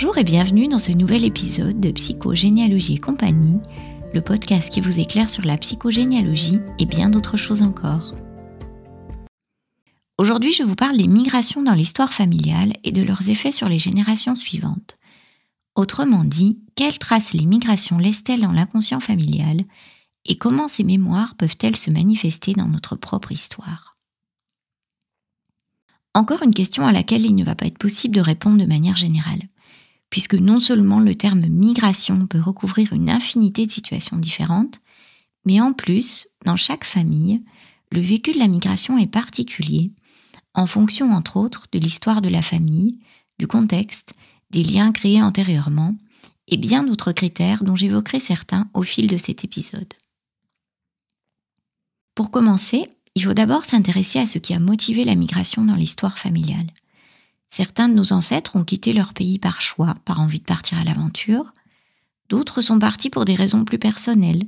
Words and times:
Bonjour 0.00 0.16
et 0.16 0.22
bienvenue 0.22 0.68
dans 0.68 0.78
ce 0.78 0.92
nouvel 0.92 1.24
épisode 1.24 1.80
de 1.80 1.90
Psychogénéalogie 1.90 2.94
et 2.94 2.98
compagnie, 3.00 3.58
le 4.14 4.20
podcast 4.20 4.72
qui 4.72 4.80
vous 4.80 5.00
éclaire 5.00 5.28
sur 5.28 5.44
la 5.44 5.58
psychogénéalogie 5.58 6.60
et 6.78 6.86
bien 6.86 7.10
d'autres 7.10 7.36
choses 7.36 7.62
encore. 7.62 8.12
Aujourd'hui, 10.16 10.52
je 10.52 10.62
vous 10.62 10.76
parle 10.76 10.98
des 10.98 11.08
migrations 11.08 11.64
dans 11.64 11.74
l'histoire 11.74 12.12
familiale 12.12 12.74
et 12.84 12.92
de 12.92 13.02
leurs 13.02 13.28
effets 13.28 13.50
sur 13.50 13.68
les 13.68 13.80
générations 13.80 14.36
suivantes. 14.36 14.94
Autrement 15.74 16.22
dit, 16.22 16.60
quelles 16.76 17.00
traces 17.00 17.32
les 17.32 17.46
migrations 17.46 17.98
laissent-elles 17.98 18.42
dans 18.42 18.52
l'inconscient 18.52 19.00
familial 19.00 19.64
et 20.26 20.38
comment 20.38 20.68
ces 20.68 20.84
mémoires 20.84 21.34
peuvent-elles 21.34 21.74
se 21.74 21.90
manifester 21.90 22.52
dans 22.52 22.68
notre 22.68 22.94
propre 22.94 23.32
histoire? 23.32 23.96
Encore 26.14 26.44
une 26.44 26.54
question 26.54 26.86
à 26.86 26.92
laquelle 26.92 27.26
il 27.26 27.34
ne 27.34 27.42
va 27.42 27.56
pas 27.56 27.66
être 27.66 27.78
possible 27.78 28.14
de 28.14 28.20
répondre 28.20 28.58
de 28.58 28.64
manière 28.64 28.96
générale 28.96 29.42
puisque 30.10 30.34
non 30.34 30.60
seulement 30.60 31.00
le 31.00 31.14
terme 31.14 31.46
migration 31.46 32.26
peut 32.26 32.40
recouvrir 32.40 32.92
une 32.92 33.10
infinité 33.10 33.66
de 33.66 33.70
situations 33.70 34.16
différentes, 34.16 34.80
mais 35.44 35.60
en 35.60 35.72
plus, 35.72 36.26
dans 36.44 36.56
chaque 36.56 36.84
famille, 36.84 37.42
le 37.90 38.00
vécu 38.00 38.32
de 38.32 38.38
la 38.38 38.48
migration 38.48 38.98
est 38.98 39.06
particulier, 39.06 39.90
en 40.54 40.66
fonction 40.66 41.12
entre 41.12 41.36
autres 41.36 41.66
de 41.72 41.78
l'histoire 41.78 42.22
de 42.22 42.28
la 42.28 42.42
famille, 42.42 42.98
du 43.38 43.46
contexte, 43.46 44.14
des 44.50 44.62
liens 44.62 44.92
créés 44.92 45.22
antérieurement, 45.22 45.94
et 46.48 46.56
bien 46.56 46.82
d'autres 46.82 47.12
critères 47.12 47.62
dont 47.62 47.76
j'évoquerai 47.76 48.20
certains 48.20 48.68
au 48.74 48.82
fil 48.82 49.06
de 49.06 49.16
cet 49.16 49.44
épisode. 49.44 49.92
Pour 52.14 52.30
commencer, 52.30 52.88
il 53.14 53.24
faut 53.24 53.34
d'abord 53.34 53.64
s'intéresser 53.64 54.18
à 54.18 54.26
ce 54.26 54.38
qui 54.38 54.54
a 54.54 54.58
motivé 54.58 55.04
la 55.04 55.14
migration 55.14 55.64
dans 55.64 55.76
l'histoire 55.76 56.18
familiale. 56.18 56.68
Certains 57.48 57.88
de 57.88 57.94
nos 57.94 58.12
ancêtres 58.12 58.56
ont 58.56 58.64
quitté 58.64 58.92
leur 58.92 59.14
pays 59.14 59.38
par 59.38 59.60
choix, 59.60 59.94
par 60.04 60.20
envie 60.20 60.40
de 60.40 60.44
partir 60.44 60.78
à 60.78 60.84
l'aventure. 60.84 61.52
D'autres 62.28 62.60
sont 62.60 62.78
partis 62.78 63.10
pour 63.10 63.24
des 63.24 63.34
raisons 63.34 63.64
plus 63.64 63.78
personnelles, 63.78 64.44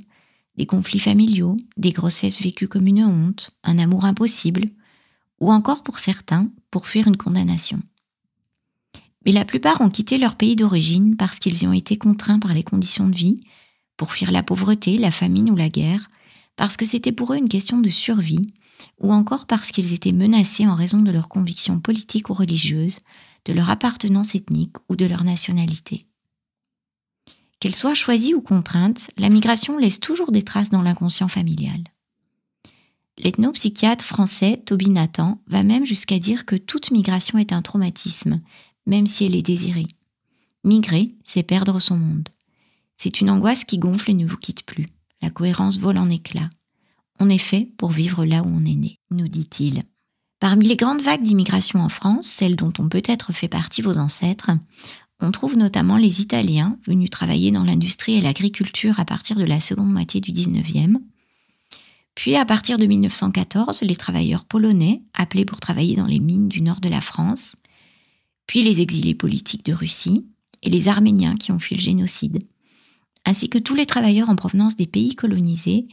des 0.55 0.65
conflits 0.65 0.99
familiaux, 0.99 1.57
des 1.77 1.91
grossesses 1.91 2.41
vécues 2.41 2.67
comme 2.67 2.87
une 2.87 3.03
honte, 3.03 3.51
un 3.63 3.79
amour 3.79 4.05
impossible, 4.05 4.65
ou 5.39 5.51
encore 5.51 5.83
pour 5.83 5.99
certains, 5.99 6.49
pour 6.69 6.87
fuir 6.87 7.07
une 7.07 7.17
condamnation. 7.17 7.79
Mais 9.25 9.31
la 9.31 9.45
plupart 9.45 9.81
ont 9.81 9.89
quitté 9.89 10.17
leur 10.17 10.35
pays 10.35 10.55
d'origine 10.55 11.15
parce 11.15 11.39
qu'ils 11.39 11.63
y 11.63 11.67
ont 11.67 11.73
été 11.73 11.97
contraints 11.97 12.39
par 12.39 12.53
les 12.53 12.63
conditions 12.63 13.07
de 13.07 13.15
vie, 13.15 13.37
pour 13.97 14.13
fuir 14.13 14.31
la 14.31 14.43
pauvreté, 14.43 14.97
la 14.97 15.11
famine 15.11 15.49
ou 15.49 15.55
la 15.55 15.69
guerre, 15.69 16.09
parce 16.55 16.77
que 16.77 16.85
c'était 16.85 17.11
pour 17.11 17.33
eux 17.33 17.37
une 17.37 17.49
question 17.49 17.79
de 17.79 17.89
survie, 17.89 18.45
ou 18.99 19.13
encore 19.13 19.45
parce 19.45 19.71
qu'ils 19.71 19.93
étaient 19.93 20.11
menacés 20.11 20.67
en 20.67 20.75
raison 20.75 21.01
de 21.01 21.11
leurs 21.11 21.29
convictions 21.29 21.79
politiques 21.79 22.29
ou 22.29 22.33
religieuses, 22.33 22.99
de 23.45 23.53
leur 23.53 23.69
appartenance 23.69 24.35
ethnique 24.35 24.75
ou 24.89 24.95
de 24.95 25.05
leur 25.05 25.23
nationalité. 25.23 26.05
Qu'elle 27.59 27.75
soit 27.75 27.93
choisie 27.93 28.33
ou 28.33 28.41
contrainte, 28.41 29.09
la 29.17 29.29
migration 29.29 29.77
laisse 29.77 29.99
toujours 29.99 30.31
des 30.31 30.41
traces 30.41 30.71
dans 30.71 30.81
l'inconscient 30.81 31.27
familial. 31.27 31.83
L'ethnopsychiatre 33.17 34.03
français 34.03 34.61
Toby 34.65 34.89
Nathan 34.89 35.39
va 35.47 35.61
même 35.61 35.85
jusqu'à 35.85 36.17
dire 36.17 36.45
que 36.45 36.55
toute 36.55 36.91
migration 36.91 37.37
est 37.37 37.53
un 37.53 37.61
traumatisme, 37.61 38.41
même 38.87 39.05
si 39.05 39.25
elle 39.25 39.35
est 39.35 39.43
désirée. 39.43 39.87
Migrer, 40.63 41.09
c'est 41.23 41.43
perdre 41.43 41.79
son 41.79 41.97
monde. 41.97 42.29
C'est 42.97 43.21
une 43.21 43.29
angoisse 43.29 43.63
qui 43.63 43.77
gonfle 43.77 44.11
et 44.11 44.15
ne 44.15 44.25
vous 44.25 44.37
quitte 44.37 44.63
plus. 44.63 44.87
La 45.21 45.29
cohérence 45.29 45.77
vole 45.77 45.97
en 45.97 46.09
éclats. 46.09 46.49
On 47.23 47.29
est 47.29 47.37
fait 47.37 47.71
pour 47.77 47.91
vivre 47.91 48.25
là 48.25 48.41
où 48.41 48.47
on 48.51 48.65
est 48.65 48.73
né, 48.73 48.97
nous 49.11 49.27
dit-il. 49.27 49.83
Parmi 50.39 50.67
les 50.67 50.75
grandes 50.75 51.03
vagues 51.03 51.21
d'immigration 51.21 51.79
en 51.79 51.87
France, 51.87 52.25
celles 52.25 52.55
dont 52.55 52.73
ont 52.79 52.89
peut-être 52.89 53.31
fait 53.31 53.47
partie 53.47 53.83
vos 53.83 53.99
ancêtres, 53.99 54.49
on 55.19 55.29
trouve 55.29 55.55
notamment 55.55 55.97
les 55.97 56.19
Italiens 56.19 56.79
venus 56.87 57.11
travailler 57.11 57.51
dans 57.51 57.63
l'industrie 57.63 58.15
et 58.15 58.21
l'agriculture 58.21 58.99
à 58.99 59.05
partir 59.05 59.35
de 59.35 59.43
la 59.43 59.59
seconde 59.59 59.91
moitié 59.91 60.19
du 60.19 60.31
19e. 60.31 60.97
Puis 62.15 62.35
à 62.37 62.43
partir 62.43 62.79
de 62.79 62.87
1914, 62.87 63.83
les 63.83 63.95
travailleurs 63.95 64.45
polonais 64.45 65.03
appelés 65.13 65.45
pour 65.45 65.59
travailler 65.59 65.95
dans 65.95 66.07
les 66.07 66.19
mines 66.19 66.49
du 66.49 66.63
nord 66.63 66.81
de 66.81 66.89
la 66.89 67.01
France. 67.01 67.55
Puis 68.47 68.63
les 68.63 68.81
exilés 68.81 69.13
politiques 69.13 69.63
de 69.63 69.73
Russie 69.73 70.25
et 70.63 70.71
les 70.71 70.87
Arméniens 70.87 71.35
qui 71.35 71.51
ont 71.51 71.59
fui 71.59 71.75
le 71.75 71.81
génocide. 71.81 72.39
Ainsi 73.25 73.47
que 73.47 73.59
tous 73.59 73.75
les 73.75 73.85
travailleurs 73.85 74.29
en 74.29 74.35
provenance 74.35 74.75
des 74.75 74.87
pays 74.87 75.15
colonisés 75.15 75.83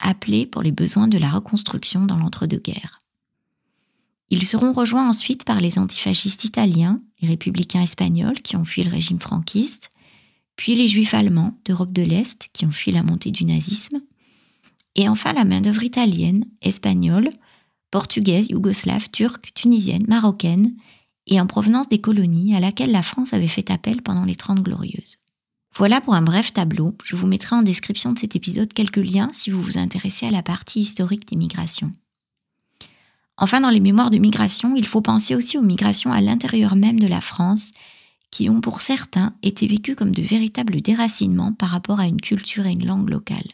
appelés 0.00 0.46
pour 0.46 0.62
les 0.62 0.72
besoins 0.72 1.08
de 1.08 1.18
la 1.18 1.30
reconstruction 1.30 2.06
dans 2.06 2.16
l'entre-deux-guerres. 2.16 2.98
Ils 4.30 4.46
seront 4.46 4.72
rejoints 4.72 5.08
ensuite 5.08 5.44
par 5.44 5.60
les 5.60 5.78
antifascistes 5.78 6.44
italiens, 6.44 7.00
les 7.20 7.28
républicains 7.28 7.82
espagnols 7.82 8.42
qui 8.42 8.56
ont 8.56 8.64
fui 8.64 8.84
le 8.84 8.90
régime 8.90 9.20
franquiste, 9.20 9.90
puis 10.56 10.74
les 10.74 10.88
juifs 10.88 11.14
allemands 11.14 11.58
d'Europe 11.64 11.92
de 11.92 12.02
l'Est 12.02 12.48
qui 12.52 12.64
ont 12.64 12.70
fui 12.70 12.92
la 12.92 13.02
montée 13.02 13.30
du 13.30 13.44
nazisme, 13.44 13.98
et 14.94 15.08
enfin 15.08 15.32
la 15.32 15.44
main-d'œuvre 15.44 15.82
italienne, 15.82 16.44
espagnole, 16.62 17.30
portugaise, 17.90 18.48
yougoslave, 18.50 19.10
turque, 19.10 19.52
tunisienne, 19.54 20.04
marocaine, 20.06 20.74
et 21.26 21.40
en 21.40 21.46
provenance 21.46 21.88
des 21.88 22.00
colonies 22.00 22.54
à 22.54 22.60
laquelle 22.60 22.90
la 22.90 23.02
France 23.02 23.32
avait 23.32 23.48
fait 23.48 23.70
appel 23.70 24.02
pendant 24.02 24.24
les 24.24 24.36
Trente 24.36 24.62
Glorieuses. 24.62 25.18
Voilà 25.76 26.00
pour 26.00 26.14
un 26.14 26.22
bref 26.22 26.52
tableau. 26.52 26.94
Je 27.04 27.16
vous 27.16 27.26
mettrai 27.26 27.56
en 27.56 27.62
description 27.62 28.12
de 28.12 28.18
cet 28.18 28.36
épisode 28.36 28.72
quelques 28.72 28.96
liens 28.96 29.28
si 29.32 29.50
vous 29.50 29.62
vous 29.62 29.78
intéressez 29.78 30.26
à 30.26 30.30
la 30.30 30.42
partie 30.42 30.80
historique 30.80 31.28
des 31.28 31.36
migrations. 31.36 31.92
Enfin, 33.36 33.60
dans 33.60 33.70
les 33.70 33.80
mémoires 33.80 34.10
de 34.10 34.18
migration, 34.18 34.74
il 34.76 34.86
faut 34.86 35.00
penser 35.00 35.34
aussi 35.34 35.56
aux 35.56 35.62
migrations 35.62 36.12
à 36.12 36.20
l'intérieur 36.20 36.76
même 36.76 37.00
de 37.00 37.06
la 37.06 37.22
France, 37.22 37.70
qui 38.30 38.50
ont 38.50 38.60
pour 38.60 38.80
certains 38.80 39.34
été 39.42 39.66
vécues 39.66 39.96
comme 39.96 40.14
de 40.14 40.22
véritables 40.22 40.82
déracinements 40.82 41.52
par 41.52 41.70
rapport 41.70 42.00
à 42.00 42.06
une 42.06 42.20
culture 42.20 42.66
et 42.66 42.72
une 42.72 42.86
langue 42.86 43.08
locale. 43.08 43.48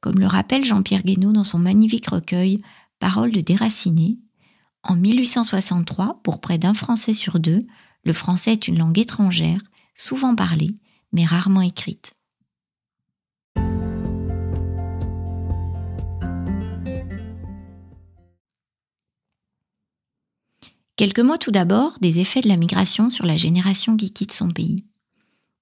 Comme 0.00 0.18
le 0.18 0.26
rappelle 0.26 0.64
Jean-Pierre 0.64 1.02
Guénaud 1.02 1.32
dans 1.32 1.44
son 1.44 1.58
magnifique 1.58 2.08
recueil 2.08 2.58
Paroles 2.98 3.32
de 3.32 3.42
déracinés, 3.42 4.18
en 4.82 4.96
1863, 4.96 6.20
pour 6.22 6.40
près 6.40 6.56
d'un 6.56 6.72
Français 6.72 7.12
sur 7.12 7.38
deux, 7.38 7.58
le 8.04 8.12
français 8.14 8.52
est 8.52 8.68
une 8.68 8.78
langue 8.78 8.98
étrangère 8.98 9.60
souvent 9.96 10.36
parlée, 10.36 10.74
mais 11.12 11.24
rarement 11.24 11.62
écrite. 11.62 12.12
Quelques 20.96 21.20
mots 21.20 21.36
tout 21.36 21.50
d'abord 21.50 21.98
des 22.00 22.20
effets 22.20 22.40
de 22.40 22.48
la 22.48 22.56
migration 22.56 23.10
sur 23.10 23.26
la 23.26 23.36
génération 23.36 23.98
qui 23.98 24.10
quitte 24.12 24.32
son 24.32 24.48
pays. 24.48 24.86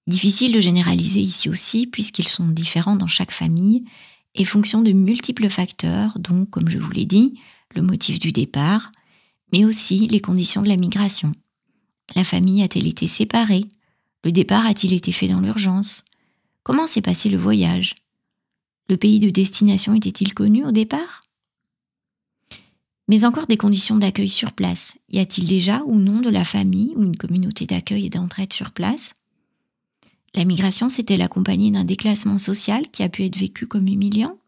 Difficile 0.07 0.53
de 0.53 0.61
généraliser 0.61 1.21
ici 1.21 1.49
aussi 1.49 1.87
puisqu'ils 1.89 2.29
sont 2.29 2.47
différents 2.47 2.95
dans 2.95 3.09
chaque 3.09 3.33
famille 3.33 3.85
et 4.37 4.45
fonction 4.45 4.81
de 4.81 4.93
multiples 4.93 5.49
facteurs 5.49 6.19
dont, 6.21 6.45
comme 6.47 6.69
je 6.69 6.79
vous 6.79 6.91
l'ai 6.93 7.07
dit, 7.07 7.41
le 7.75 7.83
motif 7.83 8.21
du 8.21 8.31
départ, 8.31 8.93
mais 9.53 9.65
aussi 9.65 10.07
les 10.07 10.21
conditions 10.21 10.63
de 10.63 10.69
la 10.69 10.77
migration. 10.77 11.33
La 12.15 12.23
famille 12.23 12.63
a-t-elle 12.63 12.87
été 12.87 13.09
séparée? 13.09 13.67
Le 14.25 14.33
départ 14.33 14.67
a-t-il 14.67 14.95
été 14.95 15.13
fait 15.13 15.29
dans 15.29 15.41
l'urgence? 15.41 16.05
Comment 16.63 16.87
s'est 16.87 17.03
passé 17.03 17.29
le 17.29 17.37
voyage? 17.37 17.95
Le 18.89 18.97
pays 18.97 19.21
de 19.21 19.29
destination 19.29 19.95
était-il 19.95 20.33
connu 20.33 20.65
au 20.65 20.73
départ? 20.73 21.23
Mais 23.07 23.27
encore 23.27 23.47
des 23.47 23.59
conditions 23.59 23.99
d'accueil 23.99 24.31
sur 24.31 24.53
place. 24.53 24.95
Y 25.11 25.19
a-t-il 25.19 25.47
déjà 25.47 25.83
ou 25.85 25.97
non 25.97 26.21
de 26.21 26.31
la 26.31 26.45
famille 26.45 26.95
ou 26.97 27.03
une 27.03 27.17
communauté 27.17 27.67
d'accueil 27.67 28.07
et 28.07 28.11
d'entraide 28.11 28.55
sur 28.55 28.73
place? 28.73 29.13
La 30.35 30.47
migration 30.47 30.89
s'est-elle 30.89 31.21
accompagnée 31.21 31.71
d'un 31.71 31.85
déclassement 31.85 32.39
social 32.39 32.91
qui 32.91 33.03
a 33.03 33.11
pu 33.11 33.25
être 33.25 33.37
vécu 33.37 33.67
comme 33.67 33.89
humiliant? 33.89 34.39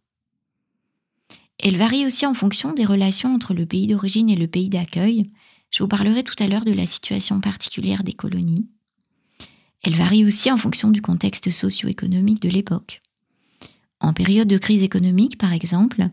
Elle 1.59 1.77
varie 1.77 2.07
aussi 2.07 2.25
en 2.25 2.35
fonction 2.35 2.73
des 2.73 2.87
relations 2.87 3.35
entre 3.35 3.53
le 3.53 3.67
pays 3.67 3.87
d'origine 3.87 4.31
et 4.31 4.37
le 4.37 4.49
pays 4.49 4.71
d'accueil. 4.71 5.31
Je 5.71 5.83
vous 5.83 5.89
parlerai 5.89 6.25
tout 6.25 6.35
à 6.39 6.49
l'heure 6.49 6.65
de 6.65 6.73
la 6.73 6.87
situation 6.87 7.41
particulière 7.41 8.05
des 8.05 8.15
colonies. 8.15 8.69
Elle 9.83 9.95
varie 9.95 10.25
aussi 10.25 10.51
en 10.51 10.57
fonction 10.57 10.91
du 10.91 11.03
contexte 11.03 11.51
socio-économique 11.51 12.41
de 12.43 12.49
l'époque. 12.49 13.03
En 14.01 14.13
période 14.13 14.49
de 14.49 14.59
crise 14.59 14.83
économique, 14.83 15.39
par 15.39 15.53
exemple, 15.53 16.05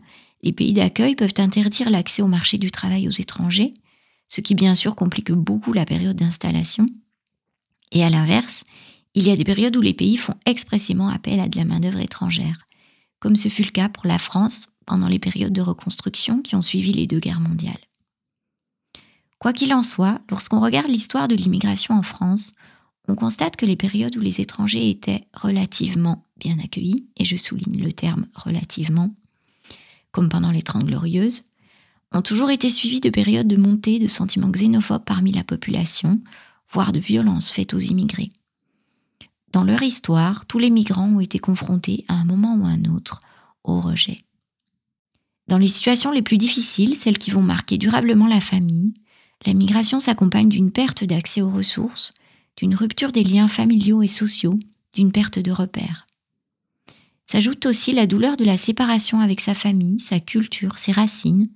les 0.42 0.52
pays 0.52 0.72
d'accueil 0.72 1.16
peuvent 1.16 1.34
interdire 1.38 1.90
l'accès 1.90 2.22
au 2.22 2.26
marché 2.26 2.58
du 2.58 2.70
travail 2.70 3.08
aux 3.08 3.12
étrangers, 3.12 3.74
ce 4.28 4.40
qui 4.40 4.54
bien 4.54 4.74
sûr 4.74 4.94
complique 4.94 5.32
beaucoup 5.32 5.72
la 5.72 5.84
période 5.84 6.16
d'installation. 6.16 6.86
Et 7.92 8.04
à 8.04 8.10
l'inverse, 8.10 8.64
il 9.14 9.26
y 9.26 9.30
a 9.30 9.36
des 9.36 9.44
périodes 9.44 9.76
où 9.76 9.80
les 9.80 9.94
pays 9.94 10.16
font 10.16 10.34
expressément 10.44 11.08
appel 11.08 11.40
à 11.40 11.48
de 11.48 11.56
la 11.56 11.64
main-d'œuvre 11.64 12.00
étrangère, 12.00 12.66
comme 13.20 13.36
ce 13.36 13.48
fut 13.48 13.62
le 13.62 13.70
cas 13.70 13.88
pour 13.88 14.06
la 14.06 14.18
France 14.18 14.68
pendant 14.86 15.08
les 15.08 15.18
périodes 15.18 15.52
de 15.52 15.62
reconstruction 15.62 16.42
qui 16.42 16.56
ont 16.56 16.62
suivi 16.62 16.92
les 16.92 17.06
deux 17.06 17.20
guerres 17.20 17.40
mondiales. 17.40 17.78
Quoi 19.38 19.52
qu'il 19.52 19.72
en 19.74 19.82
soit, 19.82 20.20
lorsqu'on 20.30 20.60
regarde 20.60 20.88
l'histoire 20.88 21.28
de 21.28 21.34
l'immigration 21.34 21.94
en 21.94 22.02
France, 22.02 22.52
on 23.08 23.14
constate 23.14 23.56
que 23.56 23.66
les 23.66 23.76
périodes 23.76 24.16
où 24.16 24.20
les 24.20 24.40
étrangers 24.40 24.88
étaient 24.88 25.26
relativement 25.34 26.24
bien 26.36 26.58
accueillis, 26.58 27.06
et 27.16 27.24
je 27.24 27.36
souligne 27.36 27.82
le 27.82 27.92
terme 27.92 28.26
relativement, 28.34 29.14
comme 30.10 30.28
pendant 30.28 30.50
les 30.50 30.62
Trente 30.62 30.84
Glorieuses, 30.84 31.44
ont 32.12 32.22
toujours 32.22 32.50
été 32.50 32.70
suivies 32.70 33.00
de 33.00 33.10
périodes 33.10 33.48
de 33.48 33.56
montée 33.56 33.98
de 33.98 34.06
sentiments 34.06 34.50
xénophobes 34.50 35.04
parmi 35.04 35.32
la 35.32 35.44
population, 35.44 36.20
voire 36.72 36.92
de 36.92 37.00
violences 37.00 37.50
faites 37.50 37.74
aux 37.74 37.78
immigrés. 37.78 38.30
Dans 39.52 39.64
leur 39.64 39.82
histoire, 39.82 40.46
tous 40.46 40.58
les 40.58 40.70
migrants 40.70 41.08
ont 41.08 41.20
été 41.20 41.38
confrontés 41.38 42.04
à 42.08 42.14
un 42.14 42.24
moment 42.24 42.56
ou 42.56 42.64
à 42.64 42.70
un 42.70 42.84
autre 42.84 43.20
au 43.64 43.80
rejet. 43.80 44.24
Dans 45.46 45.58
les 45.58 45.68
situations 45.68 46.10
les 46.10 46.22
plus 46.22 46.38
difficiles, 46.38 46.96
celles 46.96 47.18
qui 47.18 47.30
vont 47.30 47.42
marquer 47.42 47.76
durablement 47.76 48.26
la 48.26 48.40
famille, 48.40 48.94
la 49.44 49.52
migration 49.52 50.00
s'accompagne 50.00 50.48
d'une 50.48 50.72
perte 50.72 51.04
d'accès 51.04 51.42
aux 51.42 51.50
ressources, 51.50 52.14
d'une 52.56 52.74
rupture 52.74 53.12
des 53.12 53.24
liens 53.24 53.48
familiaux 53.48 54.02
et 54.02 54.08
sociaux, 54.08 54.58
d'une 54.94 55.12
perte 55.12 55.38
de 55.38 55.52
repères. 55.52 56.06
S'ajoute 57.26 57.66
aussi 57.66 57.92
la 57.92 58.06
douleur 58.06 58.36
de 58.36 58.44
la 58.44 58.56
séparation 58.56 59.20
avec 59.20 59.40
sa 59.40 59.54
famille, 59.54 59.98
sa 59.98 60.20
culture, 60.20 60.78
ses 60.78 60.92
racines, 60.92 61.48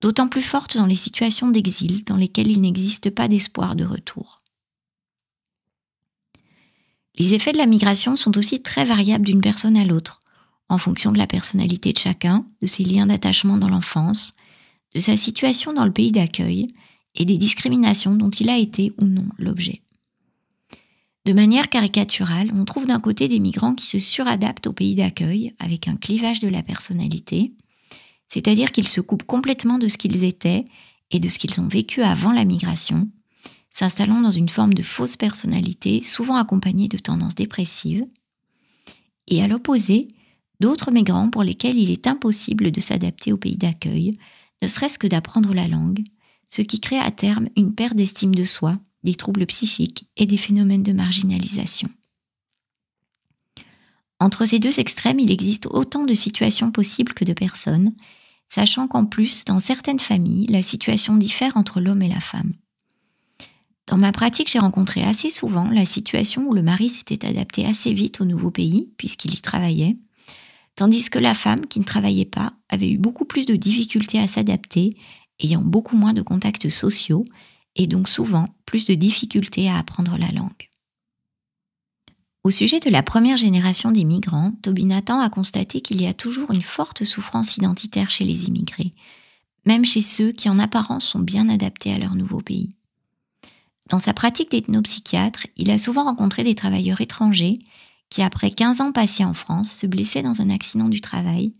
d'autant 0.00 0.28
plus 0.28 0.42
forte 0.42 0.76
dans 0.76 0.86
les 0.86 0.96
situations 0.96 1.48
d'exil 1.48 2.04
dans 2.04 2.16
lesquelles 2.16 2.50
il 2.50 2.60
n'existe 2.60 3.10
pas 3.10 3.28
d'espoir 3.28 3.76
de 3.76 3.84
retour. 3.84 4.40
Les 7.16 7.34
effets 7.34 7.52
de 7.52 7.58
la 7.58 7.66
migration 7.66 8.16
sont 8.16 8.38
aussi 8.38 8.62
très 8.62 8.84
variables 8.84 9.26
d'une 9.26 9.42
personne 9.42 9.76
à 9.76 9.84
l'autre, 9.84 10.20
en 10.68 10.78
fonction 10.78 11.12
de 11.12 11.18
la 11.18 11.26
personnalité 11.26 11.92
de 11.92 11.98
chacun, 11.98 12.46
de 12.62 12.66
ses 12.66 12.84
liens 12.84 13.06
d'attachement 13.06 13.58
dans 13.58 13.68
l'enfance, 13.68 14.34
de 14.94 15.00
sa 15.00 15.16
situation 15.16 15.72
dans 15.72 15.84
le 15.84 15.92
pays 15.92 16.12
d'accueil 16.12 16.68
et 17.16 17.24
des 17.24 17.36
discriminations 17.36 18.14
dont 18.14 18.30
il 18.30 18.48
a 18.48 18.56
été 18.56 18.92
ou 18.98 19.04
non 19.04 19.26
l'objet. 19.38 19.82
De 21.26 21.32
manière 21.34 21.68
caricaturale, 21.68 22.50
on 22.54 22.64
trouve 22.64 22.86
d'un 22.86 23.00
côté 23.00 23.28
des 23.28 23.40
migrants 23.40 23.74
qui 23.74 23.86
se 23.86 23.98
suradaptent 23.98 24.66
au 24.66 24.72
pays 24.72 24.94
d'accueil 24.94 25.54
avec 25.58 25.86
un 25.86 25.96
clivage 25.96 26.40
de 26.40 26.48
la 26.48 26.62
personnalité, 26.62 27.52
c'est-à-dire 28.28 28.72
qu'ils 28.72 28.88
se 28.88 29.02
coupent 29.02 29.24
complètement 29.24 29.78
de 29.78 29.88
ce 29.88 29.98
qu'ils 29.98 30.24
étaient 30.24 30.64
et 31.10 31.18
de 31.18 31.28
ce 31.28 31.38
qu'ils 31.38 31.60
ont 31.60 31.68
vécu 31.68 32.02
avant 32.02 32.32
la 32.32 32.44
migration, 32.44 33.10
s'installant 33.70 34.22
dans 34.22 34.30
une 34.30 34.48
forme 34.48 34.72
de 34.72 34.82
fausse 34.82 35.16
personnalité, 35.16 36.02
souvent 36.02 36.36
accompagnée 36.36 36.88
de 36.88 36.96
tendances 36.98 37.34
dépressives. 37.34 38.06
Et 39.26 39.42
à 39.42 39.48
l'opposé, 39.48 40.08
d'autres 40.60 40.90
migrants 40.90 41.28
pour 41.28 41.42
lesquels 41.42 41.78
il 41.78 41.90
est 41.90 42.06
impossible 42.06 42.70
de 42.70 42.80
s'adapter 42.80 43.32
au 43.32 43.36
pays 43.36 43.56
d'accueil, 43.56 44.12
ne 44.62 44.68
serait-ce 44.68 44.98
que 44.98 45.06
d'apprendre 45.06 45.52
la 45.52 45.68
langue, 45.68 46.02
ce 46.48 46.62
qui 46.62 46.80
crée 46.80 46.98
à 46.98 47.10
terme 47.10 47.48
une 47.56 47.74
perte 47.74 47.94
d'estime 47.94 48.34
de 48.34 48.44
soi, 48.44 48.72
des 49.02 49.14
troubles 49.14 49.46
psychiques 49.46 50.06
et 50.16 50.26
des 50.26 50.36
phénomènes 50.36 50.82
de 50.82 50.92
marginalisation. 50.92 51.88
Entre 54.20 54.44
ces 54.44 54.58
deux 54.58 54.78
extrêmes, 54.80 55.18
il 55.18 55.30
existe 55.30 55.66
autant 55.66 56.04
de 56.04 56.12
situations 56.12 56.70
possibles 56.70 57.14
que 57.14 57.24
de 57.24 57.32
personnes, 57.32 57.94
sachant 58.46 58.86
qu'en 58.86 59.06
plus, 59.06 59.44
dans 59.46 59.60
certaines 59.60 59.98
familles, 59.98 60.46
la 60.48 60.62
situation 60.62 61.16
diffère 61.16 61.56
entre 61.56 61.80
l'homme 61.80 62.02
et 62.02 62.08
la 62.08 62.20
femme. 62.20 62.52
Dans 63.86 63.96
ma 63.96 64.12
pratique, 64.12 64.50
j'ai 64.50 64.58
rencontré 64.58 65.02
assez 65.02 65.30
souvent 65.30 65.68
la 65.68 65.86
situation 65.86 66.46
où 66.46 66.54
le 66.54 66.62
mari 66.62 66.90
s'était 66.90 67.26
adapté 67.26 67.64
assez 67.64 67.92
vite 67.92 68.20
au 68.20 68.24
nouveau 68.24 68.50
pays, 68.50 68.92
puisqu'il 68.98 69.34
y 69.34 69.40
travaillait, 69.40 69.96
tandis 70.76 71.10
que 71.10 71.18
la 71.18 71.34
femme, 71.34 71.66
qui 71.66 71.80
ne 71.80 71.84
travaillait 71.84 72.24
pas, 72.24 72.52
avait 72.68 72.90
eu 72.90 72.98
beaucoup 72.98 73.24
plus 73.24 73.46
de 73.46 73.56
difficultés 73.56 74.20
à 74.20 74.28
s'adapter, 74.28 74.96
ayant 75.40 75.62
beaucoup 75.62 75.96
moins 75.96 76.12
de 76.12 76.22
contacts 76.22 76.68
sociaux, 76.68 77.24
et 77.76 77.86
donc 77.86 78.08
souvent 78.08 78.46
plus 78.66 78.86
de 78.86 78.94
difficultés 78.94 79.68
à 79.68 79.78
apprendre 79.78 80.16
la 80.18 80.30
langue. 80.30 80.68
Au 82.42 82.50
sujet 82.50 82.80
de 82.80 82.88
la 82.88 83.02
première 83.02 83.36
génération 83.36 83.92
des 83.92 84.04
migrants, 84.04 84.48
a 84.66 85.30
constaté 85.30 85.82
qu'il 85.82 86.00
y 86.00 86.06
a 86.06 86.14
toujours 86.14 86.52
une 86.52 86.62
forte 86.62 87.04
souffrance 87.04 87.58
identitaire 87.58 88.10
chez 88.10 88.24
les 88.24 88.46
immigrés, 88.46 88.92
même 89.66 89.84
chez 89.84 90.00
ceux 90.00 90.32
qui 90.32 90.48
en 90.48 90.58
apparence 90.58 91.04
sont 91.04 91.18
bien 91.18 91.50
adaptés 91.50 91.92
à 91.92 91.98
leur 91.98 92.14
nouveau 92.14 92.40
pays. 92.40 92.74
Dans 93.90 93.98
sa 93.98 94.14
pratique 94.14 94.52
d'ethnopsychiatre, 94.52 95.48
il 95.56 95.70
a 95.70 95.76
souvent 95.76 96.04
rencontré 96.04 96.42
des 96.42 96.54
travailleurs 96.54 97.00
étrangers 97.00 97.58
qui, 98.08 98.22
après 98.22 98.50
15 98.50 98.80
ans 98.80 98.92
passés 98.92 99.24
en 99.24 99.34
France, 99.34 99.70
se 99.70 99.86
blessaient 99.86 100.22
dans 100.22 100.40
un 100.40 100.48
accident 100.48 100.88
du 100.88 101.00
travail 101.00 101.52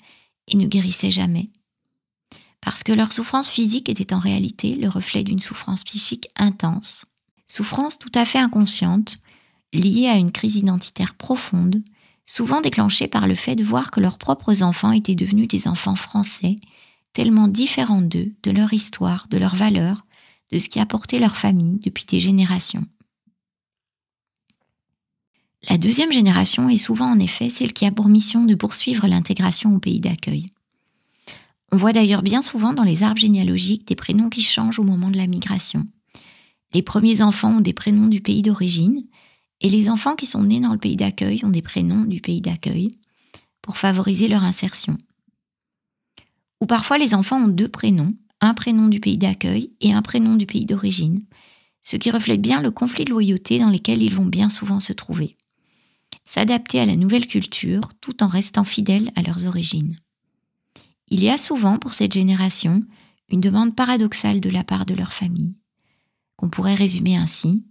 et 0.49 0.57
ne 0.57 0.67
guérissaient 0.67 1.11
jamais. 1.11 1.51
Parce 2.61 2.83
que 2.83 2.93
leur 2.93 3.13
souffrance 3.13 3.49
physique 3.49 3.89
était 3.89 4.13
en 4.13 4.19
réalité 4.19 4.75
le 4.75 4.89
reflet 4.89 5.23
d'une 5.25 5.41
souffrance 5.41 5.85
psychique 5.85 6.29
intense, 6.37 7.07
souffrance 7.47 7.99
tout 7.99 8.13
à 8.15 8.25
fait 8.25 8.39
inconsciente, 8.39 9.19
liée 9.73 10.09
à 10.09 10.17
une 10.17 10.33
crise 10.33 10.57
identitaire 10.57 11.15
profonde, 11.15 11.83
souvent 12.27 12.61
déclenchée 12.61 13.09
par 13.09 13.27
le 13.27 13.35
fait 13.35 13.57
de 13.57 13.65
voir 13.65 13.91
que 13.91 14.01
leurs 14.01 14.19
propres 14.19 14.63
enfants 14.63 14.93
étaient 14.93 15.15
devenus 15.15 15.49
des 15.49 15.69
enfants 15.69 15.97
français, 15.97 16.57
tellement 17.13 17.49
différents 17.49 18.03
d'eux, 18.03 18.33
de 18.43 18.51
leur 18.51 18.73
histoire, 18.73 19.27
de 19.29 19.39
leurs 19.39 19.57
valeurs, 19.57 20.05
de 20.53 20.59
ce 20.59 20.69
qui 20.69 20.81
apportait 20.81 21.19
leur 21.19 21.37
famille 21.37 21.81
depuis 21.81 22.05
des 22.05 22.21
générations. 22.21 22.87
La 25.69 25.77
deuxième 25.77 26.13
génération 26.13 26.69
est 26.69 26.79
souvent 26.79 27.11
en 27.11 27.19
effet 27.19 27.51
celle 27.51 27.73
qui 27.73 27.85
a 27.85 27.91
pour 27.91 28.09
mission 28.09 28.45
de 28.45 28.55
poursuivre 28.55 29.07
l'intégration 29.07 29.75
au 29.75 29.79
pays 29.79 30.01
d'accueil. 30.01 30.51
On 31.73 31.77
voit 31.77 31.93
d'ailleurs 31.93 32.23
bien 32.23 32.43
souvent 32.43 32.73
dans 32.73 32.83
les 32.83 33.03
arbres 33.03 33.21
généalogiques 33.21 33.87
des 33.87 33.95
prénoms 33.95 34.29
qui 34.29 34.43
changent 34.43 34.79
au 34.79 34.85
moment 34.85 35.11
de 35.11 35.17
la 35.17 35.27
migration. 35.27 35.87
Les 36.75 36.83
premiers 36.83 37.23
enfants 37.23 37.59
ont 37.59 37.61
des 37.61 37.73
prénoms 37.73 38.09
du 38.09 38.21
pays 38.21 38.43
d'origine, 38.43 39.03
et 39.61 39.69
les 39.69 39.91
enfants 39.91 40.17
qui 40.17 40.27
sont 40.27 40.43
nés 40.43 40.61
dans 40.61 40.73
le 40.73 40.79
pays 40.79 40.97
d'accueil 40.97 41.45
ont 41.45 41.51
des 41.51 41.63
prénoms 41.63 42.05
du 42.05 42.21
pays 42.21 42.41
d'accueil, 42.41 42.91
pour 43.63 43.77
favoriser 43.77 44.29
leur 44.29 44.43
insertion. 44.43 44.97
Ou 46.61 46.67
parfois 46.67 46.99
les 46.99 47.15
enfants 47.15 47.45
ont 47.45 47.49
deux 47.49 47.69
prénoms, 47.69 48.13
un 48.41 48.55
prénom 48.55 48.89
du 48.89 49.01
pays 49.01 49.19
d'accueil 49.19 49.73
et 49.81 49.93
un 49.93 50.03
prénom 50.03 50.37
du 50.37 50.47
pays 50.47 50.65
d'origine, 50.65 51.21
ce 51.83 51.97
qui 51.97 52.11
reflète 52.11 52.41
bien 52.41 52.63
le 52.63 52.71
conflit 52.71 53.05
de 53.05 53.11
loyauté 53.11 53.59
dans 53.59 53.71
lequel 53.71 54.03
ils 54.03 54.15
vont 54.15 54.27
bien 54.27 54.51
souvent 54.51 54.81
se 54.81 54.93
trouver 54.93 55.37
s'adapter 56.25 56.81
à 56.81 56.87
la 56.87 56.97
nouvelle 56.97 57.27
culture 57.27 57.91
tout 58.01 58.23
en 58.23 58.29
restant 58.29 58.65
fidèles 58.65 59.11
à 59.17 59.23
leurs 59.23 59.47
origines. 59.47 59.97
Il 61.11 61.23
y 61.23 61.29
a 61.29 61.37
souvent 61.37 61.77
pour 61.77 61.93
cette 61.93 62.13
génération 62.13 62.85
une 63.29 63.41
demande 63.41 63.75
paradoxale 63.75 64.41
de 64.41 64.49
la 64.49 64.65
part 64.65 64.87
de 64.87 64.95
leur 64.95 65.13
famille, 65.13 65.57
qu'on 66.37 66.51
pourrait 66.51 66.75
résumer 66.75 67.17
ainsi 67.17 67.65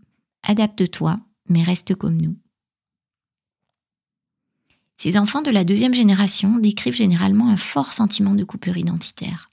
Adapte-toi, 0.43 1.15
mais 1.47 1.63
reste 1.63 1.95
comme 1.95 2.19
nous. 2.19 2.37
Ces 4.95 5.17
enfants 5.17 5.41
de 5.41 5.51
la 5.51 5.63
deuxième 5.63 5.93
génération 5.93 6.57
décrivent 6.57 6.95
généralement 6.95 7.49
un 7.49 7.57
fort 7.57 7.93
sentiment 7.93 8.35
de 8.35 8.43
coupure 8.43 8.77
identitaire. 8.77 9.49